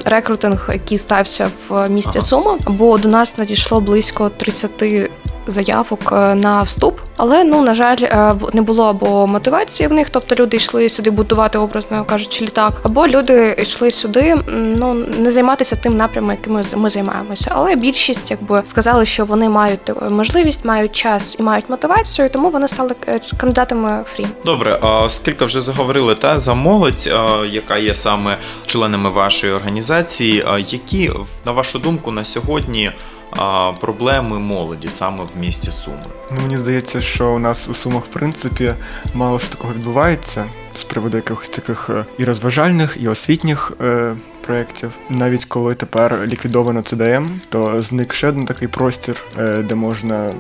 рекрутинг, 0.04 0.68
який 0.73 0.99
стався 0.99 1.50
в 1.68 1.88
місті 1.88 2.18
Ага. 2.18 2.26
Суми, 2.26 2.59
бо 2.66 2.99
до 2.99 3.09
нас 3.09 3.38
надійшло 3.38 3.80
близько 3.80 4.28
30 4.28 5.11
заявок 5.47 6.12
е, 6.12 6.35
на 6.35 6.62
вступ. 6.62 7.00
Але 7.16 7.44
ну 7.44 7.62
на 7.62 7.75
жаль, 7.75 7.97
е, 8.02 8.35
не 8.52 8.62
було 8.62 8.85
або 8.85 9.26
мотивації 9.26 9.88
в 9.88 9.92
них, 9.92 10.11
тобто 10.11 10.35
люди 10.35 10.56
йшли 10.56 10.88
сюди 10.88 11.11
будувати 11.11 11.59
образно 11.59 12.04
кажучи 12.04 12.44
літак, 12.44 12.73
або 12.82 13.06
люди 13.06 13.56
йшли 13.59 13.90
сюди, 13.90 14.37
ну 14.49 14.94
не 14.94 15.30
займатися 15.30 15.76
тим 15.76 15.97
напрямом, 15.97 16.30
яким 16.30 16.52
ми 16.52 16.62
ми 16.76 16.88
займаємося. 16.88 17.50
Але 17.54 17.76
більшість 17.76 18.30
якби 18.30 18.62
сказали, 18.64 19.06
що 19.06 19.25
вони 19.25 19.49
мають 19.49 19.90
е, 19.90 20.09
можливість, 20.11 20.64
мають 20.64 20.92
час 20.92 21.37
і 21.38 21.42
мають 21.42 21.70
мотивацію, 21.70 22.30
тому 22.30 22.50
вони 22.50 22.68
стали 22.68 22.94
кандидатами 23.37 24.02
фрі. 24.06 24.26
Добре, 24.44 24.78
а 24.82 25.00
оскільки 25.00 25.44
вже 25.44 25.61
заговорили 25.61 26.14
та 26.14 26.38
за 26.38 26.54
молодь, 26.54 27.11
яка 27.50 27.78
є 27.78 27.94
саме 27.94 28.38
членами 28.66 29.11
вашої 29.11 29.52
організації, 29.52 30.44
які 30.59 31.11
на 31.47 31.52
вашу 31.52 31.78
думку 31.78 32.11
на 32.11 32.25
сьогодні 32.25 32.92
проблеми 33.80 34.38
молоді 34.38 34.90
саме 34.90 35.25
в 35.25 35.40
місті 35.40 35.70
Суми? 35.70 36.04
Ну, 36.30 36.40
мені 36.40 36.58
здається, 36.58 37.00
що 37.00 37.30
у 37.30 37.38
нас 37.38 37.68
у 37.68 37.75
Сумах, 37.75 38.04
в 38.04 38.08
принципі, 38.08 38.75
мало 39.14 39.38
що 39.38 39.49
такого 39.49 39.75
відбувається 39.75 40.44
з 40.75 40.84
приводу 40.84 41.16
якихось 41.16 41.49
таких 41.49 41.90
е, 41.90 42.04
і 42.18 42.25
розважальних, 42.25 42.96
і 43.00 43.08
освітніх 43.08 43.72
е, 43.80 44.16
проєктів. 44.46 44.92
Навіть 45.10 45.44
коли 45.44 45.75
тепер 45.75 46.26
ліквідовано 46.26 46.82
ЦДМ, 46.82 47.26
то 47.49 47.82
зник 47.82 48.14
ще 48.14 48.28
один 48.28 48.46
такий 48.46 48.68
простір, 48.68 49.25
е, 49.38 49.62
де 49.62 49.75
можна 49.75 50.32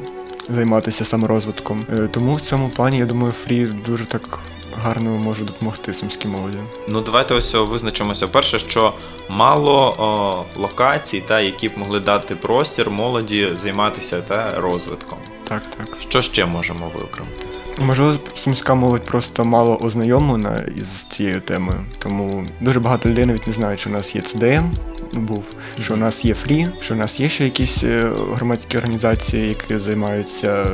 займатися 0.48 1.04
саморозвитком. 1.04 1.84
Е, 1.92 2.08
тому 2.10 2.34
в 2.34 2.40
цьому 2.40 2.68
плані, 2.68 2.98
я 2.98 3.06
думаю, 3.06 3.32
фрі 3.32 3.66
дуже 3.86 4.04
так 4.04 4.38
гарно 4.76 5.10
може 5.10 5.44
допомогти 5.44 5.94
сумській 5.94 6.28
молоді. 6.28 6.58
Ну, 6.88 7.00
давайте 7.00 7.34
ось 7.34 7.54
визначимося. 7.54 8.28
Перше, 8.28 8.58
що 8.58 8.92
мало 9.28 9.94
о, 9.98 10.60
локацій, 10.60 11.20
та 11.20 11.40
які 11.40 11.68
б 11.68 11.72
могли 11.76 12.00
дати 12.00 12.36
простір 12.36 12.90
молоді 12.90 13.48
займатися 13.54 14.20
та 14.20 14.60
розвитком. 14.60 15.18
Так, 15.48 15.62
так. 15.78 15.96
Що 16.00 16.22
ще 16.22 16.46
можемо 16.46 16.90
виокремити? 16.94 17.46
Можливо, 17.78 18.18
сумська 18.34 18.74
молодь 18.74 19.06
просто 19.06 19.44
мало 19.44 19.76
ознайомлена 19.76 20.64
із 20.76 20.88
цією 20.88 21.40
темою, 21.40 21.78
тому 21.98 22.46
дуже 22.60 22.80
багато 22.80 23.08
людей 23.08 23.26
навіть 23.26 23.46
не 23.46 23.52
знають, 23.52 23.80
що 23.80 23.90
у 23.90 23.92
нас 23.92 24.14
є 24.14 24.22
ЦДМ, 24.22 24.70
був, 25.12 25.44
що 25.80 25.94
у 25.94 25.96
нас 25.96 26.24
є 26.24 26.34
фрі, 26.34 26.68
що 26.80 26.94
у 26.94 26.96
нас 26.96 27.20
є 27.20 27.28
ще 27.28 27.44
якісь 27.44 27.84
е, 27.84 28.10
громадські 28.32 28.76
організації, 28.76 29.48
які 29.48 29.78
займаються 29.78 30.66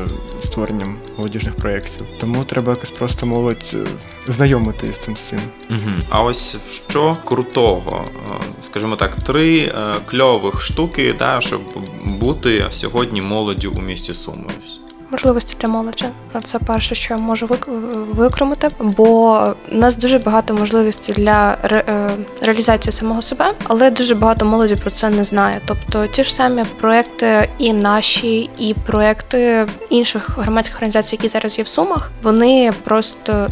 створенням 0.43 0.97
молодіжних 1.17 1.55
проєктів. 1.55 2.07
Тому 2.21 2.45
треба 2.45 2.73
якось 2.73 2.91
просто 2.91 3.27
молодь 3.27 3.75
е, 3.75 3.87
знайомити 4.29 4.87
із 4.87 4.99
цим 4.99 5.15
всім. 5.15 5.41
Угу. 5.71 5.91
А 6.11 6.23
ось 6.23 6.73
що 6.89 7.17
крутого, 7.25 8.05
е, 8.05 8.45
скажімо 8.61 8.97
так, 8.97 9.15
три 9.15 9.73
кльових 10.07 10.63
штуки, 10.63 11.15
да, 11.19 11.41
щоб 11.41 11.61
бути 12.05 12.67
сьогодні 12.71 13.23
молоддю 13.23 13.73
у 13.77 13.81
місті 13.81 14.15
Суми. 14.15 14.53
Можливості 15.17 15.57
для 15.61 15.69
молоді. 15.69 16.05
Це 16.43 16.59
перше, 16.59 16.95
що 16.95 17.15
я 17.15 17.21
можу 17.21 17.47
вик- 17.47 17.69
бо 18.81 19.39
у 19.73 19.75
нас 19.77 19.97
дуже 19.97 20.19
багато 20.19 20.55
можливостей 20.55 21.15
для 21.15 21.57
е, 21.65 22.11
реалізації 22.41 22.93
самого 22.93 23.23
себе, 23.23 23.53
але 23.65 23.91
дуже 23.91 24.15
багато 24.15 24.45
молоді 24.45 24.77
про 24.77 24.91
це 24.91 25.11
не 25.11 25.25
знає. 25.25 25.61
Тобто 25.67 26.07
ті 26.07 26.25
ж 26.25 26.35
самі 26.35 26.65
проекти 26.81 27.49
і 27.59 27.73
наші, 27.73 28.51
і 28.59 28.75
проекти 28.87 29.67
інших 29.91 30.39
громадських 30.39 30.77
організацій, 30.77 31.17
які 31.17 31.29
зараз 31.29 31.59
є 31.59 31.65
в 31.65 31.69
Сумах, 31.69 32.11
вони 32.23 32.73
просто. 32.85 33.49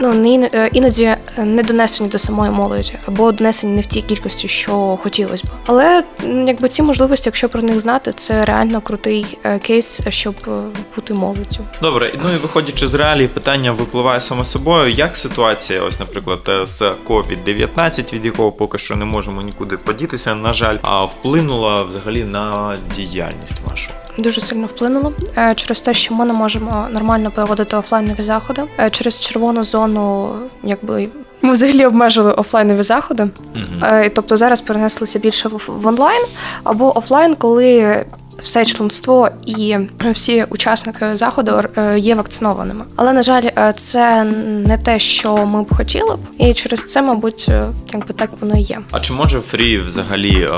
Ну, 0.00 0.14
не 0.14 0.50
е, 0.54 0.70
іноді 0.72 1.16
не 1.38 1.62
донесені 1.62 2.08
до 2.08 2.18
самої 2.18 2.50
молоді, 2.50 2.92
або 3.06 3.32
донесені 3.32 3.72
не 3.72 3.82
в 3.82 3.86
тій 3.86 4.02
кількості, 4.02 4.48
що 4.48 4.98
хотілося 5.02 5.44
б. 5.44 5.50
Але 5.66 6.04
якби 6.46 6.68
ці 6.68 6.82
можливості, 6.82 7.28
якщо 7.28 7.48
про 7.48 7.62
них 7.62 7.80
знати, 7.80 8.12
це 8.16 8.44
реально 8.44 8.80
крутий 8.80 9.38
е, 9.44 9.58
кейс, 9.58 10.00
щоб 10.08 10.34
е, 10.48 10.50
бути 10.96 11.14
молоддю. 11.14 11.60
Добре, 11.82 12.12
ну 12.24 12.34
і 12.34 12.36
виходячи 12.36 12.86
з 12.86 12.94
реалій, 12.94 13.28
питання 13.28 13.72
випливає 13.72 14.20
само 14.20 14.44
собою. 14.44 14.90
Як 14.90 15.16
ситуація, 15.16 15.82
ось, 15.82 16.00
наприклад, 16.00 16.40
е, 16.48 16.66
з 16.66 16.82
COVID-19, 16.82 18.12
від 18.12 18.24
якого 18.24 18.52
поки 18.52 18.78
що 18.78 18.96
не 18.96 19.04
можемо 19.04 19.42
нікуди 19.42 19.76
подітися, 19.76 20.34
на 20.34 20.52
жаль, 20.52 20.78
а 20.82 21.04
вплинула 21.04 21.82
взагалі 21.82 22.24
на 22.24 22.76
діяльність 22.96 23.60
вашу? 23.70 23.90
Дуже 24.18 24.40
сильно 24.40 24.66
вплинуло 24.66 25.12
е, 25.38 25.54
через 25.54 25.82
те, 25.82 25.94
що 25.94 26.14
ми 26.14 26.24
не 26.24 26.32
можемо 26.32 26.86
нормально 26.90 27.30
проводити 27.30 27.76
офлайнові 27.76 28.22
заходи. 28.22 28.62
Е, 28.80 28.90
Через 28.90 29.20
червону 29.20 29.64
зону, 29.64 30.34
якби 30.62 31.08
ми 31.42 31.52
взагалі 31.52 31.86
обмежили 31.86 32.32
офлайнові 32.32 32.82
заходи. 32.82 33.28
Е, 33.82 34.08
Тобто 34.10 34.36
зараз 34.36 34.60
перенеслися 34.60 35.18
більше 35.18 35.48
в 35.66 35.86
онлайн 35.86 36.22
або 36.64 36.98
офлайн, 36.98 37.34
коли 37.34 38.04
все 38.42 38.64
членство 38.64 39.28
і 39.46 39.76
всі 40.12 40.44
учасники 40.50 41.14
заходу 41.16 41.60
е, 41.76 41.98
є 41.98 42.14
вакцинованими. 42.14 42.84
Але 42.96 43.12
на 43.12 43.22
жаль, 43.22 43.42
е, 43.58 43.72
це 43.76 44.24
не 44.24 44.78
те, 44.78 44.98
що 44.98 45.46
ми 45.46 45.62
б 45.62 45.74
хотіли 45.74 46.16
б, 46.16 46.18
і 46.38 46.54
через 46.54 46.86
це, 46.86 47.02
мабуть, 47.02 47.46
е, 47.48 47.66
якби 47.92 48.14
так 48.14 48.30
воно 48.40 48.56
і 48.56 48.62
є. 48.62 48.80
А 48.90 49.00
чи 49.00 49.12
може 49.12 49.40
Фрі 49.40 49.78
взагалі 49.78 50.40
е, 50.40 50.50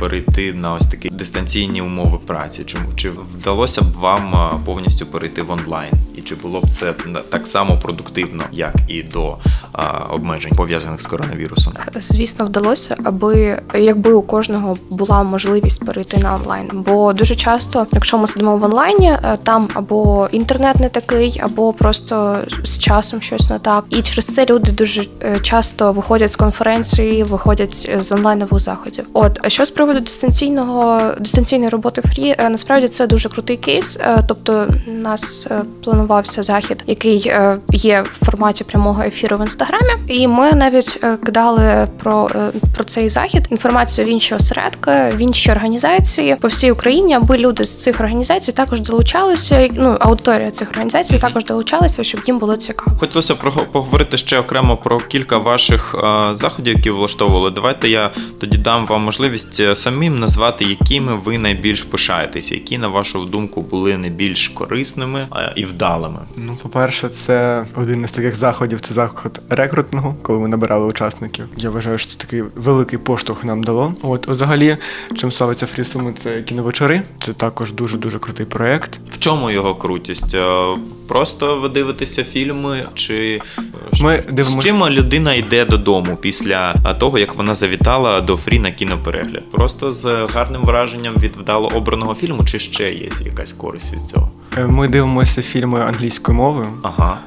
перейти 0.00 0.52
на 0.52 0.74
ось 0.74 0.86
такі 0.86 1.08
дистанційні 1.08 1.82
умови 1.82 2.18
праці? 2.26 2.64
Чи, 2.64 2.78
чи 2.96 3.10
вдалося 3.10 3.82
б 3.82 3.92
вам 3.92 4.50
повністю 4.64 5.06
перейти 5.06 5.42
в 5.42 5.50
онлайн? 5.50 5.92
І 6.14 6.22
чи 6.22 6.34
було 6.34 6.60
б 6.60 6.70
це 6.70 6.94
так 7.28 7.46
само 7.46 7.78
продуктивно, 7.78 8.44
як 8.52 8.74
і 8.88 9.02
до 9.02 9.36
е, 9.78 9.82
обмежень 10.10 10.52
пов'язаних 10.56 11.00
з 11.00 11.06
коронавірусом? 11.06 11.72
Звісно, 11.94 12.46
вдалося, 12.46 12.96
аби 13.04 13.58
якби 13.74 14.12
у 14.12 14.22
кожного 14.22 14.76
була 14.90 15.22
можливість 15.22 15.86
перейти 15.86 16.18
на 16.18 16.34
онлайн. 16.34 16.70
Бо 16.72 17.12
дуже 17.16 17.34
часто, 17.34 17.86
якщо 17.92 18.18
ми 18.18 18.26
сидимо 18.26 18.56
в 18.56 18.64
онлайні, 18.64 19.08
е, 19.08 19.38
там 19.42 19.68
або 19.74 20.28
інтернет 20.32 20.76
не 20.80 20.88
такий, 20.88 21.40
або 21.44 21.72
просто 21.72 22.38
з 22.64 22.78
часом 22.78 23.20
щось 23.20 23.50
не 23.50 23.58
так. 23.58 23.84
І 23.90 24.02
через 24.02 24.26
це 24.34 24.46
люди 24.46 24.72
дуже 24.72 25.04
е, 25.22 25.38
часто 25.38 25.92
виходять 25.92 26.30
з 26.30 26.36
конференції, 26.36 27.22
виходять 27.22 27.90
з 27.98 28.12
онлайнових 28.12 28.60
заходів. 28.60 29.06
От 29.12 29.50
що 29.50 29.64
з 29.64 29.70
приводу 29.70 30.00
дистанційного 30.00 31.02
дистанційної 31.20 31.68
роботи 31.68 32.02
фрі, 32.02 32.34
е, 32.38 32.48
насправді 32.48 32.88
це 32.88 33.06
дуже 33.06 33.28
крутий 33.28 33.56
кейс. 33.56 33.98
Тобто, 34.28 34.66
у 34.86 34.90
нас 34.90 35.46
планувався 35.84 36.42
захід, 36.42 36.84
який 36.86 37.32
є 37.72 38.04
в 38.20 38.24
форматі 38.24 38.64
прямого 38.64 39.02
ефіру 39.02 39.36
в 39.36 39.42
інстаграмі, 39.42 39.92
і 40.08 40.28
ми 40.28 40.52
навіть 40.52 41.00
кидали 41.24 41.88
про, 42.02 42.30
про 42.74 42.84
цей 42.84 43.08
захід 43.08 43.46
інформацію 43.50 44.06
в 44.06 44.10
інші 44.10 44.34
осередки, 44.34 44.90
в 44.90 45.18
інші 45.18 45.50
організації 45.50 46.36
по 46.40 46.48
всій 46.48 46.70
Україні, 46.70 47.05
аби 47.14 47.38
люди 47.38 47.64
з 47.64 47.82
цих 47.82 48.00
організацій 48.00 48.52
також 48.52 48.80
долучалися. 48.80 49.68
Ну 49.72 49.96
аудиторія 50.00 50.50
цих 50.50 50.70
організацій 50.70 51.18
також 51.18 51.44
долучалася, 51.44 52.04
щоб 52.04 52.20
їм 52.26 52.38
було 52.38 52.56
цікаво. 52.56 52.96
Хотілося 53.00 53.34
б 53.34 53.38
прого- 53.38 53.66
поговорити 53.72 54.16
ще 54.16 54.38
окремо 54.40 54.76
про 54.76 54.98
кілька 55.00 55.38
ваших 55.38 55.94
е, 56.04 56.34
заходів, 56.34 56.76
які 56.76 56.90
влаштовували. 56.90 57.50
Давайте 57.50 57.88
я 57.88 58.10
тоді 58.40 58.58
дам 58.58 58.86
вам 58.86 59.02
можливість 59.02 59.60
е, 59.60 59.76
самим 59.76 60.18
назвати, 60.18 60.64
якими 60.64 61.14
ви 61.24 61.38
найбільш 61.38 61.82
пишаєтесь, 61.82 62.52
які, 62.52 62.78
на 62.78 62.88
вашу 62.88 63.24
думку, 63.24 63.62
були 63.62 63.96
найбільш 63.96 64.48
корисними 64.48 65.26
е, 65.36 65.52
і 65.56 65.64
вдалими. 65.64 66.18
Ну, 66.36 66.56
по-перше, 66.62 67.08
це 67.08 67.64
один 67.76 68.04
із 68.04 68.12
таких 68.12 68.36
заходів, 68.36 68.80
це 68.80 68.94
заход 68.94 69.40
рекрутингу, 69.48 70.14
коли 70.22 70.38
ми 70.38 70.48
набирали 70.48 70.86
учасників. 70.86 71.44
Я 71.56 71.70
вважаю, 71.70 71.98
що 71.98 72.10
це 72.10 72.18
такий 72.18 72.42
великий 72.54 72.98
поштовх 72.98 73.44
нам 73.44 73.64
дало. 73.64 73.94
От, 74.02 74.28
взагалі, 74.28 74.76
чим 75.16 75.32
славиться 75.32 75.66
Фрісуми, 75.66 76.14
це 76.22 76.42
кіновечори. 76.42 76.95
Це 77.24 77.32
також 77.32 77.72
дуже 77.72 77.96
дуже 77.98 78.18
крутий 78.18 78.46
проєкт. 78.46 78.98
В 79.10 79.18
чому 79.18 79.50
його 79.50 79.74
крутість? 79.74 80.34
Е, 80.34 80.66
Просто 81.08 81.56
ви 81.60 81.68
дивитеся 81.68 82.24
фільми, 82.24 82.84
чи 82.94 83.40
е, 83.58 83.60
Ми 84.02 84.22
з 84.28 84.32
дивимося. 84.32 84.68
чим 84.68 84.84
людина 84.88 85.34
йде 85.34 85.64
додому 85.64 86.16
після 86.16 86.74
е, 86.86 86.94
того, 86.94 87.18
як 87.18 87.34
вона 87.34 87.54
завітала 87.54 88.20
до 88.20 88.36
фрі 88.36 88.58
на 88.58 88.70
кіноперегляд? 88.70 89.50
Просто 89.50 89.92
з 89.92 90.26
гарним 90.34 90.62
враженням 90.62 91.14
від 91.14 91.36
вдало 91.36 91.68
обраного 91.68 92.14
фільму, 92.14 92.44
чи 92.44 92.58
ще 92.58 92.92
є 92.92 93.10
якась 93.24 93.52
користь 93.52 93.92
від 93.92 94.06
цього? 94.06 94.30
Ми 94.66 94.88
дивимося 94.88 95.42
фільми 95.42 95.80
англійською 95.80 96.36
мовою. 96.38 96.66
Ага. 96.82 97.18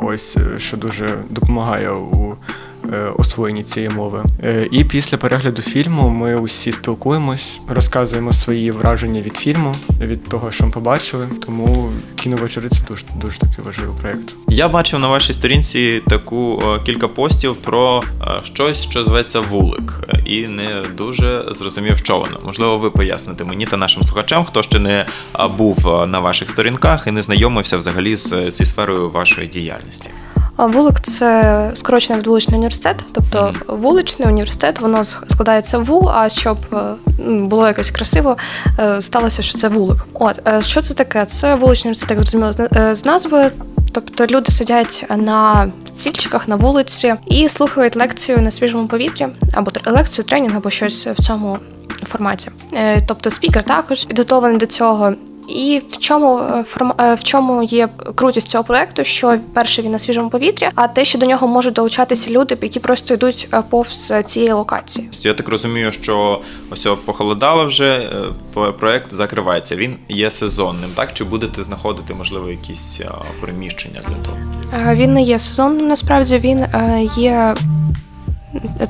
Ось 0.00 0.36
що 0.58 0.76
дуже 0.76 1.14
допомагає 1.30 1.90
у 1.90 2.34
освоєнні 3.16 3.62
цієї 3.62 3.90
мови. 3.90 4.22
Е, 4.44 4.68
І 4.70 4.84
після 4.84 5.16
перегляду 5.16 5.62
фільму 5.62 6.08
ми 6.08 6.36
усі 6.36 6.72
спілкуємось, 6.72 7.58
розказуємо 7.68 8.32
свої 8.32 8.70
враження 8.70 9.20
від 9.20 9.36
фільму, 9.36 9.74
від 10.00 10.24
того, 10.24 10.50
що 10.50 10.64
ми 10.64 10.70
побачили. 10.70 11.28
Тому 11.46 11.90
кіновечори 12.16 12.68
це 12.68 12.78
дуже 12.88 13.04
дуже 13.20 13.38
такий 13.38 13.64
важливий 13.64 13.94
проєкт. 14.00 14.34
Я 14.48 14.68
бачив 14.68 15.00
на 15.00 15.08
вашій 15.08 15.32
сторінці 15.32 16.02
таку 16.08 16.62
е, 16.64 16.80
кілька 16.84 17.08
постів 17.08 17.56
про 17.56 18.02
е, 18.22 18.26
щось, 18.42 18.82
що 18.82 19.04
зветься 19.04 19.40
вулик, 19.40 19.92
е, 20.08 20.22
і 20.24 20.46
не 20.46 20.82
дуже 20.96 21.44
зрозумів, 21.50 21.96
що 21.96 22.18
воно. 22.18 22.40
Можливо, 22.44 22.78
ви 22.78 22.90
поясните 22.90 23.44
мені 23.44 23.66
та 23.66 23.76
нашим 23.76 24.02
слухачам, 24.02 24.44
хто 24.44 24.62
ще 24.62 24.78
не 24.78 25.06
е, 25.40 25.48
був 25.48 25.88
е, 25.88 26.06
на 26.06 26.20
ваших 26.20 26.48
сторінках 26.50 27.06
і 27.06 27.10
не 27.10 27.22
знайомився 27.22 27.76
взагалі 27.76 28.16
з, 28.16 28.50
зі 28.50 28.64
сферою 28.64 29.10
вашої 29.10 29.46
діяльності. 29.46 30.10
Вулик 30.58 31.00
це 31.00 31.70
скорочений 31.74 32.22
вуличний 32.22 32.56
університет, 32.56 32.96
тобто 33.12 33.54
вуличний 33.68 34.28
університет, 34.28 34.80
воно 34.80 35.04
складається 35.04 35.78
ву, 35.78 36.10
а 36.14 36.28
щоб 36.28 36.58
е, 36.72 36.76
було 37.28 37.66
якось 37.66 37.90
красиво, 37.90 38.36
е, 38.78 39.00
сталося, 39.00 39.42
що 39.42 39.58
це 39.58 39.68
вулик. 39.68 40.06
От 40.14 40.48
е, 40.48 40.62
що 40.62 40.82
це 40.82 40.94
таке? 40.94 41.24
Це 41.24 41.54
вуличний 41.54 41.88
університет, 41.90 42.10
як 42.10 42.20
зрозуміло 42.20 42.52
з 42.52 42.58
на- 42.58 42.94
з 42.94 43.04
назви. 43.04 43.50
Тобто 43.92 44.26
люди 44.26 44.52
сидять 44.52 45.04
на 45.16 45.68
стільчиках 45.86 46.48
на 46.48 46.56
вулиці 46.56 47.14
і 47.26 47.48
слухають 47.48 47.96
лекцію 47.96 48.38
на 48.42 48.50
свіжому 48.50 48.88
повітрі, 48.88 49.26
або 49.52 49.70
лекцію, 49.86 50.24
тренінг, 50.24 50.56
або 50.56 50.70
щось 50.70 51.06
в 51.06 51.22
цьому 51.22 51.58
форматі. 52.06 52.50
Тобто 53.06 53.30
спікер 53.30 53.64
також 53.64 54.04
підготовлений 54.04 54.58
до 54.58 54.66
цього. 54.66 55.12
І 55.48 55.82
в 55.88 55.98
чому 55.98 56.38
е, 56.38 56.64
е, 56.98 57.14
в 57.14 57.24
чому 57.24 57.62
є 57.62 57.88
крутість 58.14 58.48
цього 58.48 58.64
проекту? 58.64 59.04
Що 59.04 59.38
перше 59.54 59.82
він 59.82 59.90
на 59.90 59.98
свіжому 59.98 60.30
повітрі, 60.30 60.68
а 60.74 60.88
те, 60.88 61.04
що 61.04 61.18
до 61.18 61.26
нього 61.26 61.48
можуть 61.48 61.74
долучатися 61.74 62.30
люди, 62.30 62.58
які 62.62 62.80
просто 62.80 63.14
йдуть 63.14 63.48
е, 63.52 63.62
повз 63.70 64.12
цієї 64.24 64.52
локації. 64.52 65.08
Я 65.22 65.34
так 65.34 65.48
розумію, 65.48 65.92
що 65.92 66.40
ось 66.70 66.88
похолодало 67.04 67.66
вже, 67.66 68.10
проект 68.78 69.12
закривається. 69.12 69.76
Він 69.76 69.96
є 70.08 70.30
сезонним, 70.30 70.90
так? 70.94 71.12
Чи 71.12 71.24
будете 71.24 71.62
знаходити, 71.62 72.14
можливо, 72.14 72.50
якісь 72.50 73.00
приміщення 73.40 74.00
для 74.08 74.14
того? 74.14 74.36
Він 74.94 75.12
не 75.12 75.22
є 75.22 75.38
сезонним, 75.38 75.88
насправді 75.88 76.38
він 76.38 76.66
є. 77.16 77.54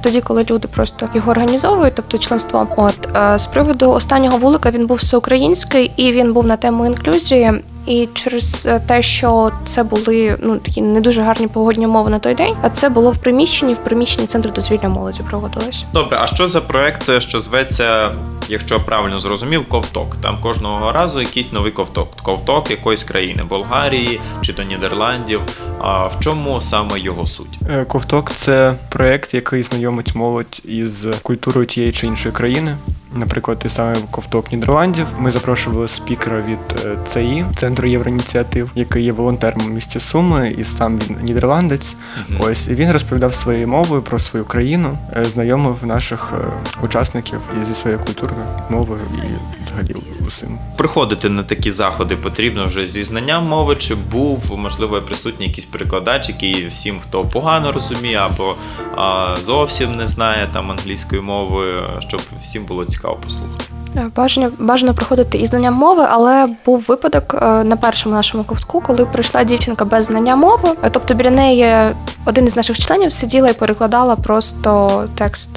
Тоді, 0.00 0.20
коли 0.20 0.44
люди 0.50 0.68
просто 0.68 1.08
його 1.14 1.30
організовують, 1.30 1.94
тобто 1.94 2.18
членство. 2.18 2.66
От 2.76 3.08
е, 3.16 3.38
з 3.38 3.46
приводу 3.46 3.90
останнього 3.90 4.38
вулика 4.38 4.70
він 4.70 4.86
був 4.86 4.96
всеукраїнський 4.96 5.92
і 5.96 6.12
він 6.12 6.32
був 6.32 6.46
на 6.46 6.56
тему 6.56 6.86
інклюзії. 6.86 7.52
І 7.88 8.08
через 8.14 8.66
е, 8.66 8.80
те, 8.86 9.02
що 9.02 9.50
це 9.64 9.82
були 9.82 10.36
ну 10.42 10.58
такі 10.58 10.82
не 10.82 11.00
дуже 11.00 11.22
гарні 11.22 11.48
погодні 11.48 11.86
умови 11.86 12.10
на 12.10 12.18
той 12.18 12.34
день, 12.34 12.54
а 12.62 12.70
це 12.70 12.88
було 12.88 13.10
в 13.10 13.18
приміщенні, 13.18 13.74
в 13.74 13.78
приміщенні 13.78 14.26
центру 14.26 14.52
дозвілля 14.54 14.88
молоді 14.88 15.22
проводилось. 15.22 15.84
Добре, 15.94 16.18
а 16.20 16.26
що 16.26 16.48
за 16.48 16.60
проект, 16.60 17.08
е, 17.08 17.20
що 17.20 17.40
зветься, 17.40 18.12
якщо 18.48 18.74
я 18.74 18.80
правильно 18.80 19.18
зрозумів, 19.18 19.68
ковток? 19.68 20.16
Там 20.16 20.38
кожного 20.40 20.92
разу 20.92 21.20
якийсь 21.20 21.52
новий 21.52 21.72
ковток. 21.72 22.16
Ковток 22.22 22.70
якоїсь 22.70 23.04
країни, 23.04 23.42
Болгарії 23.48 24.20
чи 24.40 24.52
то 24.52 24.62
Нідерландів. 24.62 25.40
А 25.80 26.06
в 26.06 26.20
чому 26.20 26.60
саме 26.60 27.00
його 27.00 27.26
суть? 27.26 27.58
Е, 27.70 27.84
Ковток 27.84 28.32
це 28.34 28.74
проєкт, 28.88 29.34
який 29.34 29.62
знайомить 29.62 30.14
молодь 30.14 30.60
із 30.64 31.06
культурою 31.22 31.66
тієї 31.66 31.92
чи 31.92 32.06
іншої 32.06 32.34
країни. 32.34 32.76
Наприклад, 33.14 33.58
той 33.58 33.70
самий 33.70 34.00
ковток 34.10 34.52
Нідерландів. 34.52 35.06
Ми 35.18 35.30
запрошували 35.30 35.88
спікера 35.88 36.40
від 36.40 36.84
е, 36.84 36.96
ЦІ, 37.06 37.44
центру 37.78 37.90
євроініціатив, 37.90 38.70
який 38.74 39.04
є 39.04 39.12
волонтером 39.12 39.66
у 39.66 39.68
місті 39.68 40.00
Суми, 40.00 40.54
і 40.58 40.64
сам 40.64 40.98
він 40.98 41.16
нідерландець. 41.22 41.94
Мгм. 42.28 42.40
Ось 42.40 42.68
і 42.68 42.74
він 42.74 42.92
розповідав 42.92 43.34
своєю 43.34 43.68
мовою 43.68 44.02
про 44.02 44.18
свою 44.18 44.44
країну, 44.44 44.98
е, 45.16 45.26
знайомив 45.26 45.86
наших 45.86 46.32
е, 46.34 46.44
учасників 46.82 47.38
і 47.62 47.66
зі 47.66 47.74
своєю 47.74 48.02
культурою, 48.02 48.46
мовою 48.70 49.00
і 49.14 49.66
взагалі 49.66 49.96
усім. 50.28 50.58
Приходити 50.76 51.28
на 51.28 51.42
такі 51.42 51.70
заходи 51.70 52.16
потрібно 52.16 52.66
вже 52.66 52.86
зі 52.86 53.04
знанням 53.04 53.46
мови, 53.46 53.76
чи 53.76 53.94
був 53.94 54.58
можливо 54.58 55.02
присутній 55.02 55.46
якийсь 55.46 55.66
перекладач, 55.66 56.28
який 56.28 56.66
всім, 56.66 57.00
хто 57.00 57.24
погано 57.24 57.72
розуміє 57.72 58.16
або 58.16 58.56
а, 58.96 59.36
зовсім 59.42 59.96
не 59.96 60.08
знає 60.08 60.48
там 60.52 60.70
англійської 60.70 61.22
мови, 61.22 61.64
щоб 62.08 62.20
всім 62.42 62.64
було 62.64 62.84
цікаво 62.84 63.16
послухати. 63.24 63.64
Е, 63.98 64.10
Бажано 64.16 64.50
бажано 64.58 64.94
проходити 64.94 65.38
і 65.38 65.46
знання 65.46 65.70
мови, 65.70 66.06
але 66.10 66.48
був 66.66 66.84
випадок 66.88 67.34
е, 67.42 67.64
на 67.64 67.76
першому 67.76 68.14
нашому 68.14 68.44
ковтку, 68.44 68.80
коли 68.80 69.06
прийшла 69.06 69.44
дівчинка 69.44 69.84
без 69.84 70.04
знання 70.04 70.36
мови. 70.36 70.70
Е, 70.82 70.90
Тобто 70.90 71.14
біля 71.14 71.30
неї 71.30 71.94
один 72.24 72.46
із 72.46 72.56
наших 72.56 72.78
членів 72.78 73.12
сиділа 73.12 73.48
і 73.48 73.52
перекладала 73.52 74.16
просто 74.16 75.04
текст, 75.14 75.50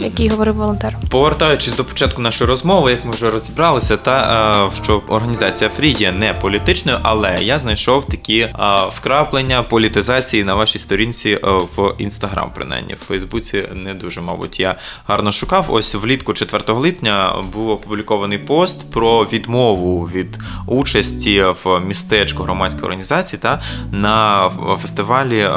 який 0.00 0.28
говорив 0.28 0.54
волонтер. 0.54 0.96
Повертаючись 1.10 1.76
до 1.76 1.84
початку 1.84 2.22
нашої 2.22 2.50
розмови, 2.50 2.90
як 2.90 3.04
ми 3.04 3.10
вже 3.10 3.30
розібралися, 3.30 3.96
та 3.96 4.68
е, 4.68 4.82
що 4.82 5.02
організація 5.08 5.70
Фрі 5.70 5.90
є 5.90 6.12
не 6.12 6.34
політичною, 6.34 6.98
але 7.02 7.38
я 7.42 7.58
знайшов 7.58 8.04
такі 8.04 8.38
е, 8.38 8.52
вкраплення 8.96 9.62
політизації 9.62 10.44
на 10.44 10.54
вашій 10.54 10.78
сторінці 10.78 11.30
е, 11.30 11.38
в 11.76 11.94
інстаграм, 11.98 12.50
принаймні 12.54 12.94
в 12.94 12.98
Фейсбуці 12.98 13.64
не 13.74 13.94
дуже, 13.94 14.20
мабуть, 14.20 14.60
я 14.60 14.76
гарно 15.06 15.32
шукав. 15.32 15.66
Ось 15.68 15.94
влітку 15.94 16.32
4 16.32 16.62
липня 16.68 17.34
був 17.52 17.68
опублікований 17.68 18.38
пост 18.38 18.90
про 18.90 19.24
відмову 19.24 20.04
від 20.14 20.38
участі 20.66 21.44
в 21.64 21.80
містечку 21.80 22.42
громадської 22.42 22.84
організації 22.84 23.40
та 23.42 23.62
на 23.92 24.50
фестивалі, 24.82 25.48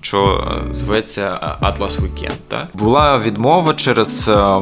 що 0.00 0.44
зветься 0.70 1.56
Atlas 1.62 2.00
Weekend. 2.00 2.36
Та 2.48 2.68
була 2.74 3.18
відмова 3.18 3.74
через. 3.88 4.28
е, 4.28 4.60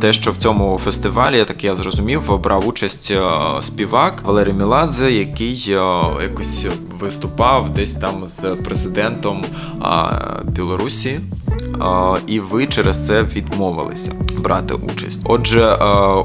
те, 0.00 0.12
що 0.12 0.30
в 0.30 0.36
цьому 0.36 0.80
фестивалі, 0.84 1.44
так 1.44 1.64
я 1.64 1.76
зрозумів, 1.76 2.38
брав 2.40 2.68
участь 2.68 3.10
е, 3.10 3.22
співак 3.62 4.22
Валерій 4.24 4.52
Міладзе, 4.52 5.12
який 5.12 5.64
е, 5.68 5.72
якось 6.22 6.66
виступав 7.00 7.70
десь 7.70 7.92
там 7.92 8.26
з 8.26 8.42
президентом 8.42 9.44
Білорусі. 10.44 11.20
І 12.26 12.40
ви 12.40 12.66
через 12.66 13.06
це 13.06 13.22
відмовилися 13.22 14.12
брати 14.38 14.74
участь. 14.74 15.20
Отже, 15.24 15.78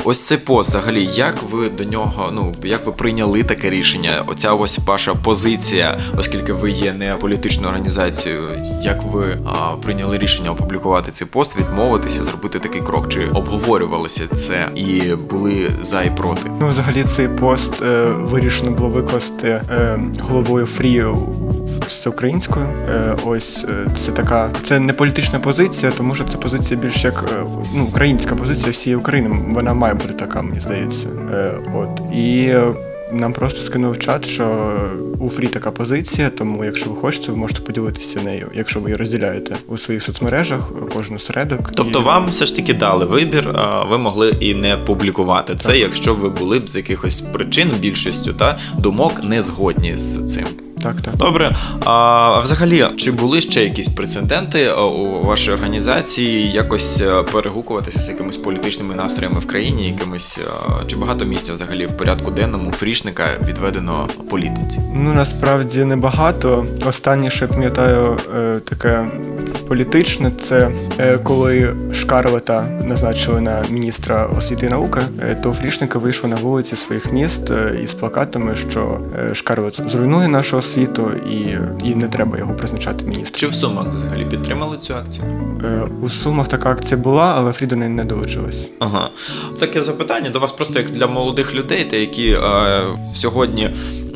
ось 0.03 0.27
цей 0.27 0.37
пост, 0.37 0.69
взагалі, 0.69 1.09
як 1.13 1.35
ви 1.51 1.69
до 1.69 1.83
нього, 1.83 2.29
ну 2.33 2.53
як 2.63 2.85
ви 2.85 2.91
прийняли 2.91 3.43
таке 3.43 3.69
рішення? 3.69 4.23
Оця 4.27 4.53
ось 4.53 4.79
ваша 4.79 5.13
позиція, 5.13 5.99
оскільки 6.17 6.53
ви 6.53 6.71
є 6.71 6.93
не 6.93 7.13
політичною 7.13 7.67
організацією, 7.67 8.41
як 8.81 9.03
ви 9.03 9.23
прийняли 9.81 10.17
рішення 10.17 10.51
опублікувати 10.51 11.11
цей 11.11 11.27
пост, 11.27 11.57
відмовитися, 11.57 12.23
зробити 12.23 12.59
такий 12.59 12.81
крок? 12.81 13.09
Чи 13.09 13.27
обговорювалося 13.33 14.27
це 14.27 14.67
і 14.75 15.15
були 15.15 15.67
за 15.81 16.03
і 16.03 16.15
проти? 16.15 16.41
Ну, 16.59 16.67
взагалі, 16.67 17.03
цей 17.03 17.27
пост 17.27 17.81
е, 17.81 18.09
вирішено 18.09 18.71
було 18.71 18.89
викласти 18.89 19.47
е, 19.47 19.99
головою 20.21 20.65
Фрі 20.65 21.03
всеукраїнською. 21.87 22.65
Е, 22.89 23.15
ось 23.25 23.65
е, 23.69 23.89
це 23.97 24.11
така, 24.11 24.49
це 24.61 24.79
не 24.79 24.93
політична 24.93 25.39
позиція, 25.39 25.91
тому 25.97 26.15
що 26.15 26.23
це 26.23 26.37
позиція 26.37 26.79
більш 26.79 27.03
як 27.03 27.25
е, 27.33 27.43
ну, 27.75 27.83
українська 27.83 28.35
позиція 28.35 28.71
всієї 28.71 28.97
України. 28.97 29.29
Вона 29.49 29.73
має 29.73 29.93
бути 29.93 30.13
така, 30.13 30.41
мені 30.41 30.59
здається. 30.59 31.07
От 31.75 32.15
і. 32.15 32.53
Нам 33.11 33.33
просто 33.33 33.61
скинув 33.61 33.99
чат, 33.99 34.25
що 34.25 34.75
у 35.19 35.29
Фрі 35.29 35.47
така 35.47 35.71
позиція, 35.71 36.29
тому 36.29 36.65
якщо 36.65 36.89
ви 36.89 36.95
хочете, 36.95 37.31
ви 37.31 37.37
можете 37.37 37.61
поділитися 37.61 38.19
нею, 38.21 38.47
якщо 38.53 38.79
ви 38.79 38.89
її 38.89 38.95
розділяєте 38.95 39.55
у 39.67 39.77
своїх 39.77 40.03
соцмережах 40.03 40.71
кожен 40.93 41.19
середок. 41.19 41.71
Тобто 41.75 41.99
І- 41.99 42.03
вам 42.03 42.27
все 42.27 42.45
ж 42.45 42.55
таки 42.55 42.73
дали 42.73 43.05
вибір, 43.05 43.51
а 43.55 43.83
ви 43.83 43.97
могли 43.97 44.33
і 44.39 44.53
не 44.53 44.77
публікувати 44.77 45.55
це, 45.55 45.77
якщо 45.77 46.15
ви 46.15 46.29
були 46.29 46.59
б 46.59 46.69
з 46.69 46.75
якихось 46.75 47.21
причин 47.21 47.69
більшістю 47.79 48.33
та 48.33 48.57
думок 48.77 49.23
не 49.23 49.41
згодні 49.41 49.97
з 49.97 50.33
цим. 50.33 50.45
Так, 50.81 51.01
так. 51.01 51.15
Добре. 51.15 51.55
А 51.85 52.39
взагалі, 52.39 52.85
чи 52.97 53.11
були 53.11 53.41
ще 53.41 53.63
якісь 53.63 53.87
прецеденти 53.87 54.59
е, 54.59 54.73
у 54.73 55.25
вашій 55.25 55.51
організації 55.51 56.51
якось 56.51 57.01
е, 57.01 57.23
перегукуватися 57.23 57.99
з 57.99 58.09
якимись 58.09 58.37
політичними 58.37 58.95
настроями 58.95 59.39
в 59.39 59.47
країні, 59.47 59.87
якимись 59.87 60.37
е, 60.37 60.85
чи 60.87 60.95
багато 60.95 61.25
місця 61.25 61.53
взагалі 61.53 61.85
в 61.85 61.97
порядку 61.97 62.31
денному 62.31 62.71
фрішника 62.71 63.23
відведено 63.47 64.07
політиці? 64.29 64.79
Ну 64.93 65.13
насправді 65.13 65.83
небагато. 65.85 66.65
Останнє, 66.85 67.31
що 67.31 67.45
я 67.45 67.51
пам'ятаю, 67.51 68.17
таке 68.63 69.05
політичне, 69.67 70.31
це 70.31 70.71
коли 71.23 71.75
Шкарлета 71.93 72.61
назначили 72.63 73.41
на 73.41 73.63
міністра 73.69 74.25
освіти 74.25 74.65
і 74.65 74.69
науки, 74.69 75.01
то 75.43 75.53
фрішники 75.53 75.99
вийшли 75.99 76.29
на 76.29 76.35
вулиці 76.35 76.75
своїх 76.75 77.13
міст 77.13 77.51
із 77.83 77.93
плакатами, 77.93 78.55
що 78.69 78.99
Шкарлет 79.33 79.81
зруйнує 79.87 80.27
нашу 80.27 80.57
освіту 80.69 81.11
і, 81.29 81.57
і 81.89 81.95
не 81.95 82.07
треба 82.07 82.37
його 82.37 82.53
призначати 82.53 83.05
міністром. 83.05 83.35
Чи 83.35 83.47
в 83.47 83.53
Сумах 83.53 83.87
взагалі 83.87 84.25
підтримали 84.25 84.77
цю 84.77 84.95
акцію? 84.95 85.25
Е, 85.63 85.87
У 86.01 86.09
Сумах 86.09 86.47
така 86.47 86.71
акція 86.71 86.97
була, 86.97 87.33
але 87.37 87.51
Фрі 87.53 87.65
до 87.65 87.75
неї 87.75 87.91
не 87.91 88.05
долучилась. 88.05 88.69
Ага, 88.79 89.09
таке 89.59 89.83
запитання 89.83 90.29
до 90.29 90.39
вас 90.39 90.51
просто 90.51 90.79
як 90.79 90.89
для 90.89 91.07
молодих 91.07 91.55
людей, 91.55 91.83
та 91.83 91.95
які 91.97 92.31
е, 92.31 92.83
сьогодні 93.13 93.69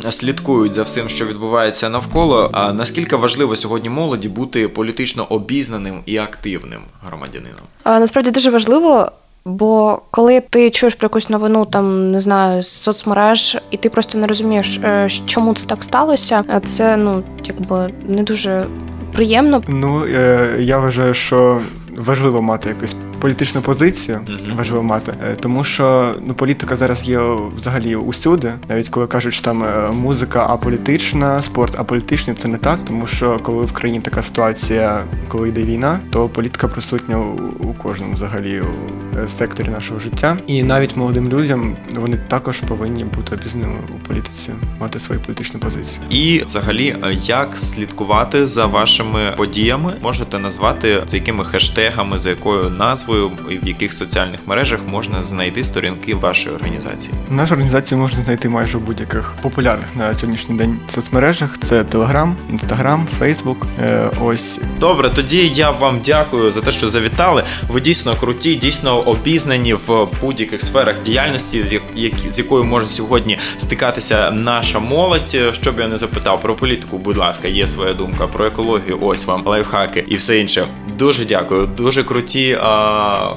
слідкують 0.10 0.74
за 0.74 0.84
всім, 0.84 1.10
що 1.10 1.26
відбувається 1.26 1.90
навколо. 1.90 2.50
А 2.54 2.74
наскільки 2.74 3.16
важливо 3.16 3.56
сьогодні 3.56 3.90
молоді 3.90 4.30
бути 4.30 4.68
політично 4.68 5.26
обізнаним 5.30 6.00
і 6.06 6.18
активним 6.18 6.82
громадянином? 7.08 7.62
А, 7.84 8.00
Насправді 8.00 8.32
дуже 8.32 8.50
важливо. 8.50 9.12
Бо 9.46 10.02
коли 10.12 10.40
ти 10.40 10.70
чуєш 10.70 10.96
про 10.96 11.06
якусь 11.06 11.30
новину, 11.30 11.66
там 11.66 12.12
не 12.12 12.20
знаю, 12.20 12.64
з 12.64 12.68
соцмереж, 12.68 13.58
і 13.72 13.78
ти 13.78 13.90
просто 13.90 14.18
не 14.18 14.28
розумієш, 14.28 14.80
е, 14.84 15.08
чому 15.26 15.54
це 15.54 15.68
так 15.68 15.84
сталося, 15.84 16.44
е, 16.50 16.60
це 16.60 16.98
ну 16.98 17.24
якби 17.46 17.94
не 18.08 18.24
дуже 18.24 18.66
приємно. 19.14 19.64
Ну 19.68 20.06
е, 20.06 20.56
я 20.60 20.80
вважаю, 20.80 21.14
що 21.14 21.60
важливо 21.98 22.42
мати 22.42 22.70
якийсь 22.70 22.96
політичну 23.24 23.62
позицію 23.62 24.20
Мгм. 24.28 24.58
важливо 24.58 24.84
мати, 24.84 25.14
Е, 25.32 25.36
тому 25.36 25.64
що 25.64 26.16
ну 26.28 26.34
політика 26.34 26.76
зараз 26.76 27.10
є 27.10 27.20
взагалі 27.56 27.96
усюди. 27.96 28.52
Навіть 28.70 28.90
коли 28.90 29.08
кажуть, 29.08 29.34
що 29.34 29.44
там 29.44 29.64
е, 29.64 29.92
музика 29.92 30.46
аполітична, 30.50 31.42
спорт 31.42 31.80
аполітичний, 31.80 32.36
це 32.36 32.48
не 32.48 32.58
так, 32.58 32.80
тому 32.88 33.08
що 33.08 33.40
коли 33.44 33.66
в 33.66 33.72
країні 33.72 34.00
така 34.00 34.24
ситуація, 34.24 35.04
коли 35.28 35.50
йде 35.50 35.64
війна, 35.64 36.00
то 36.10 36.30
політика 36.30 36.68
присутня 36.68 37.18
у, 37.60 37.74
кожному 37.84 38.14
взагалі 38.14 38.62
у 38.62 39.20
е, 39.20 39.28
секторі 39.28 39.68
нашого 39.70 40.00
життя. 40.00 40.38
І 40.48 40.64
навіть 40.64 40.98
молодим 40.98 41.30
людям 41.30 41.76
вони 41.96 42.18
також 42.28 42.60
повинні 42.60 43.04
бути 43.04 43.36
обізнаними 43.36 43.80
у 43.96 44.08
політиці, 44.08 44.50
мати 44.80 45.00
свою 45.00 45.22
політичну 45.22 45.60
позицію. 45.60 46.02
І 46.10 46.44
взагалі, 46.46 46.96
як 47.14 47.58
слідкувати 47.58 48.48
за 48.48 48.66
вашими 48.66 49.34
подіями, 49.38 49.94
можете 50.02 50.40
назвати 50.40 51.04
за 51.06 51.18
якими 51.18 51.46
хештегами, 51.46 52.18
за 52.18 52.30
якою 52.30 52.70
назвою 52.70 53.13
і 53.50 53.58
в 53.58 53.68
яких 53.68 53.94
соціальних 53.94 54.40
мережах 54.46 54.80
можна 54.88 55.24
знайти 55.24 55.64
сторінки 55.64 56.16
вашої 56.16 56.56
організації. 56.56 57.16
Нашу 57.30 57.54
організацію 57.54 57.98
можна 57.98 58.24
знайти 58.26 58.50
майже 58.50 58.78
у 58.78 58.82
будь-яких 58.82 59.34
популярних 59.42 59.88
на 59.96 60.14
сьогоднішній 60.14 60.56
день 60.58 60.80
соцмережах. 60.90 61.58
Це 61.64 61.82
Telegram, 61.84 62.34
Instagram, 62.54 63.06
Facebook. 63.22 63.56
Е, 63.82 64.10
ось 64.22 64.60
Добре, 64.80 65.10
тоді 65.10 65.48
я 65.48 65.72
вам 65.72 66.00
дякую 66.06 66.52
за 66.52 66.62
те, 66.62 66.72
що 66.72 66.90
завітали. 66.90 67.44
Ви 67.68 67.82
дійсно 67.82 68.16
круті, 68.16 68.56
дійсно 68.56 69.00
обізнані 69.00 69.74
в 69.74 70.08
будь-яких 70.22 70.62
сферах 70.62 71.02
діяльності, 71.02 71.68
з 71.68 71.80
які- 71.96 72.30
з 72.30 72.40
якою 72.40 72.64
може 72.64 72.88
сьогодні 72.88 73.38
стикатися 73.58 74.32
наша 74.32 74.80
молодь. 74.80 75.38
Щоб 75.52 75.80
я 75.80 75.88
не 75.88 75.98
запитав 75.98 76.42
про 76.42 76.56
політику, 76.56 76.98
будь 76.98 77.18
ласка, 77.18 77.48
є 77.48 77.68
своя 77.68 77.94
думка 77.94 78.28
про 78.28 78.46
екологію. 78.46 78.98
Ось 79.02 79.26
вам 79.26 79.42
лайфхаки 79.46 80.04
і 80.08 80.16
все 80.16 80.40
інше. 80.40 80.66
Дуже 80.98 81.26
дякую. 81.26 81.66
Дуже 81.78 82.04
круті 82.04 82.58
а, 82.62 82.68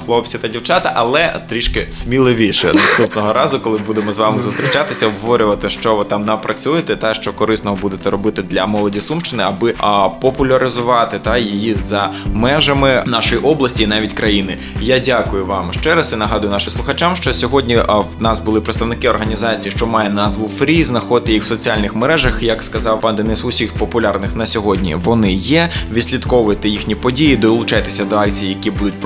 хлопці 0.04 0.38
та 0.38 0.48
дівчата, 0.48 0.92
але 0.96 1.40
трішки 1.48 1.86
сміливіше 1.90 2.72
наступного 2.74 3.32
разу, 3.32 3.60
коли 3.60 3.78
будемо 3.78 4.12
з 4.12 4.18
вами 4.18 4.40
зустрічатися, 4.40 5.06
обговорювати, 5.06 5.68
що 5.70 5.96
ви 5.96 6.04
там 6.04 6.22
напрацюєте, 6.22 6.96
та 6.96 7.14
що 7.14 7.32
корисного 7.32 7.76
будете 7.76 8.10
робити 8.10 8.42
для 8.42 8.66
молоді 8.66 9.00
Сумщини, 9.00 9.42
аби 9.42 9.74
а, 9.78 10.08
популяризувати 10.08 11.18
та 11.18 11.38
її 11.38 11.74
за 11.74 12.12
межами 12.34 13.02
нашої 13.06 13.40
області 13.40 13.82
і 13.82 13.86
навіть 13.86 14.12
країни. 14.12 14.58
Я 14.80 14.98
дякую 14.98 15.46
вам 15.46 15.72
ще 15.72 15.94
раз 15.94 16.12
і 16.12 16.16
нагадую 16.16 16.52
нашим 16.52 16.70
слухачам, 16.70 17.16
що 17.16 17.34
сьогодні 17.34 17.76
в 17.76 18.22
нас 18.22 18.40
були 18.40 18.60
представники 18.60 19.08
організації, 19.08 19.72
що 19.76 19.86
має 19.86 20.10
назву 20.10 20.50
Фрі. 20.58 20.84
Знаходьте 20.84 21.32
їх 21.32 21.42
в 21.42 21.46
соціальних 21.46 21.94
мережах. 21.94 22.42
Як 22.42 22.62
сказав 22.62 23.00
пан 23.00 23.16
Денис, 23.16 23.44
усіх 23.44 23.72
популярних 23.72 24.36
на 24.36 24.46
сьогодні 24.46 24.94
вони 24.94 25.32
є. 25.32 25.70
Відслідковуйте 25.92 26.68
їхні 26.68 26.94
події, 26.94 27.36
долучайтеся 27.36 28.04
до 28.04 28.16
акцій, 28.16 28.46
які 28.46 28.70
будуть 28.70 29.00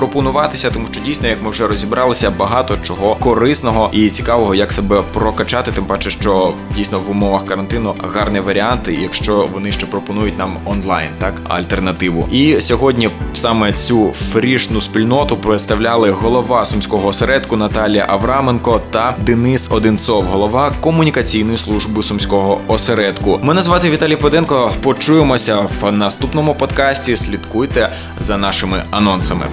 пропонуватися, 0.51 0.71
тому 0.71 0.87
що 0.91 1.01
дійсно, 1.01 1.27
як 1.27 1.43
ми 1.43 1.49
вже 1.49 1.67
розібралися, 1.67 2.31
багато 2.31 2.77
чого 2.83 3.15
корисного 3.15 3.89
і 3.93 4.09
цікавого, 4.09 4.55
як 4.55 4.71
себе 4.71 5.03
прокачати. 5.13 5.71
Тим 5.71 5.85
паче, 5.85 6.09
що 6.09 6.53
дійсно 6.75 6.99
в 6.99 7.09
умовах 7.11 7.45
карантину 7.45 7.95
гарний 7.99 8.41
варіант, 8.41 8.89
якщо 9.01 9.49
вони 9.53 9.71
ще 9.71 9.85
пропонують 9.85 10.37
нам 10.37 10.57
онлайн, 10.65 11.09
так 11.19 11.41
альтернативу. 11.47 12.27
І 12.31 12.61
сьогодні 12.61 13.09
саме 13.33 13.73
цю 13.73 14.13
фрішну 14.33 14.81
спільноту 14.81 15.37
представляли 15.37 16.11
голова 16.11 16.65
сумського 16.65 17.07
осередку 17.07 17.57
Наталія 17.57 18.05
Авраменко 18.09 18.81
та 18.91 19.15
Денис 19.25 19.71
Одинцов, 19.71 20.25
голова 20.25 20.73
комунікаційної 20.81 21.57
служби 21.57 22.03
сумського 22.03 22.61
осередку. 22.67 23.39
Мене 23.43 23.61
звати 23.61 23.89
Віталій 23.89 24.15
Поденко. 24.15 24.71
Почуємося 24.81 25.67
в 25.81 25.91
наступному 25.91 26.55
подкасті. 26.55 27.17
Слідкуйте 27.17 27.93
за 28.19 28.37
нашими 28.37 28.83
анонсами. 28.91 29.45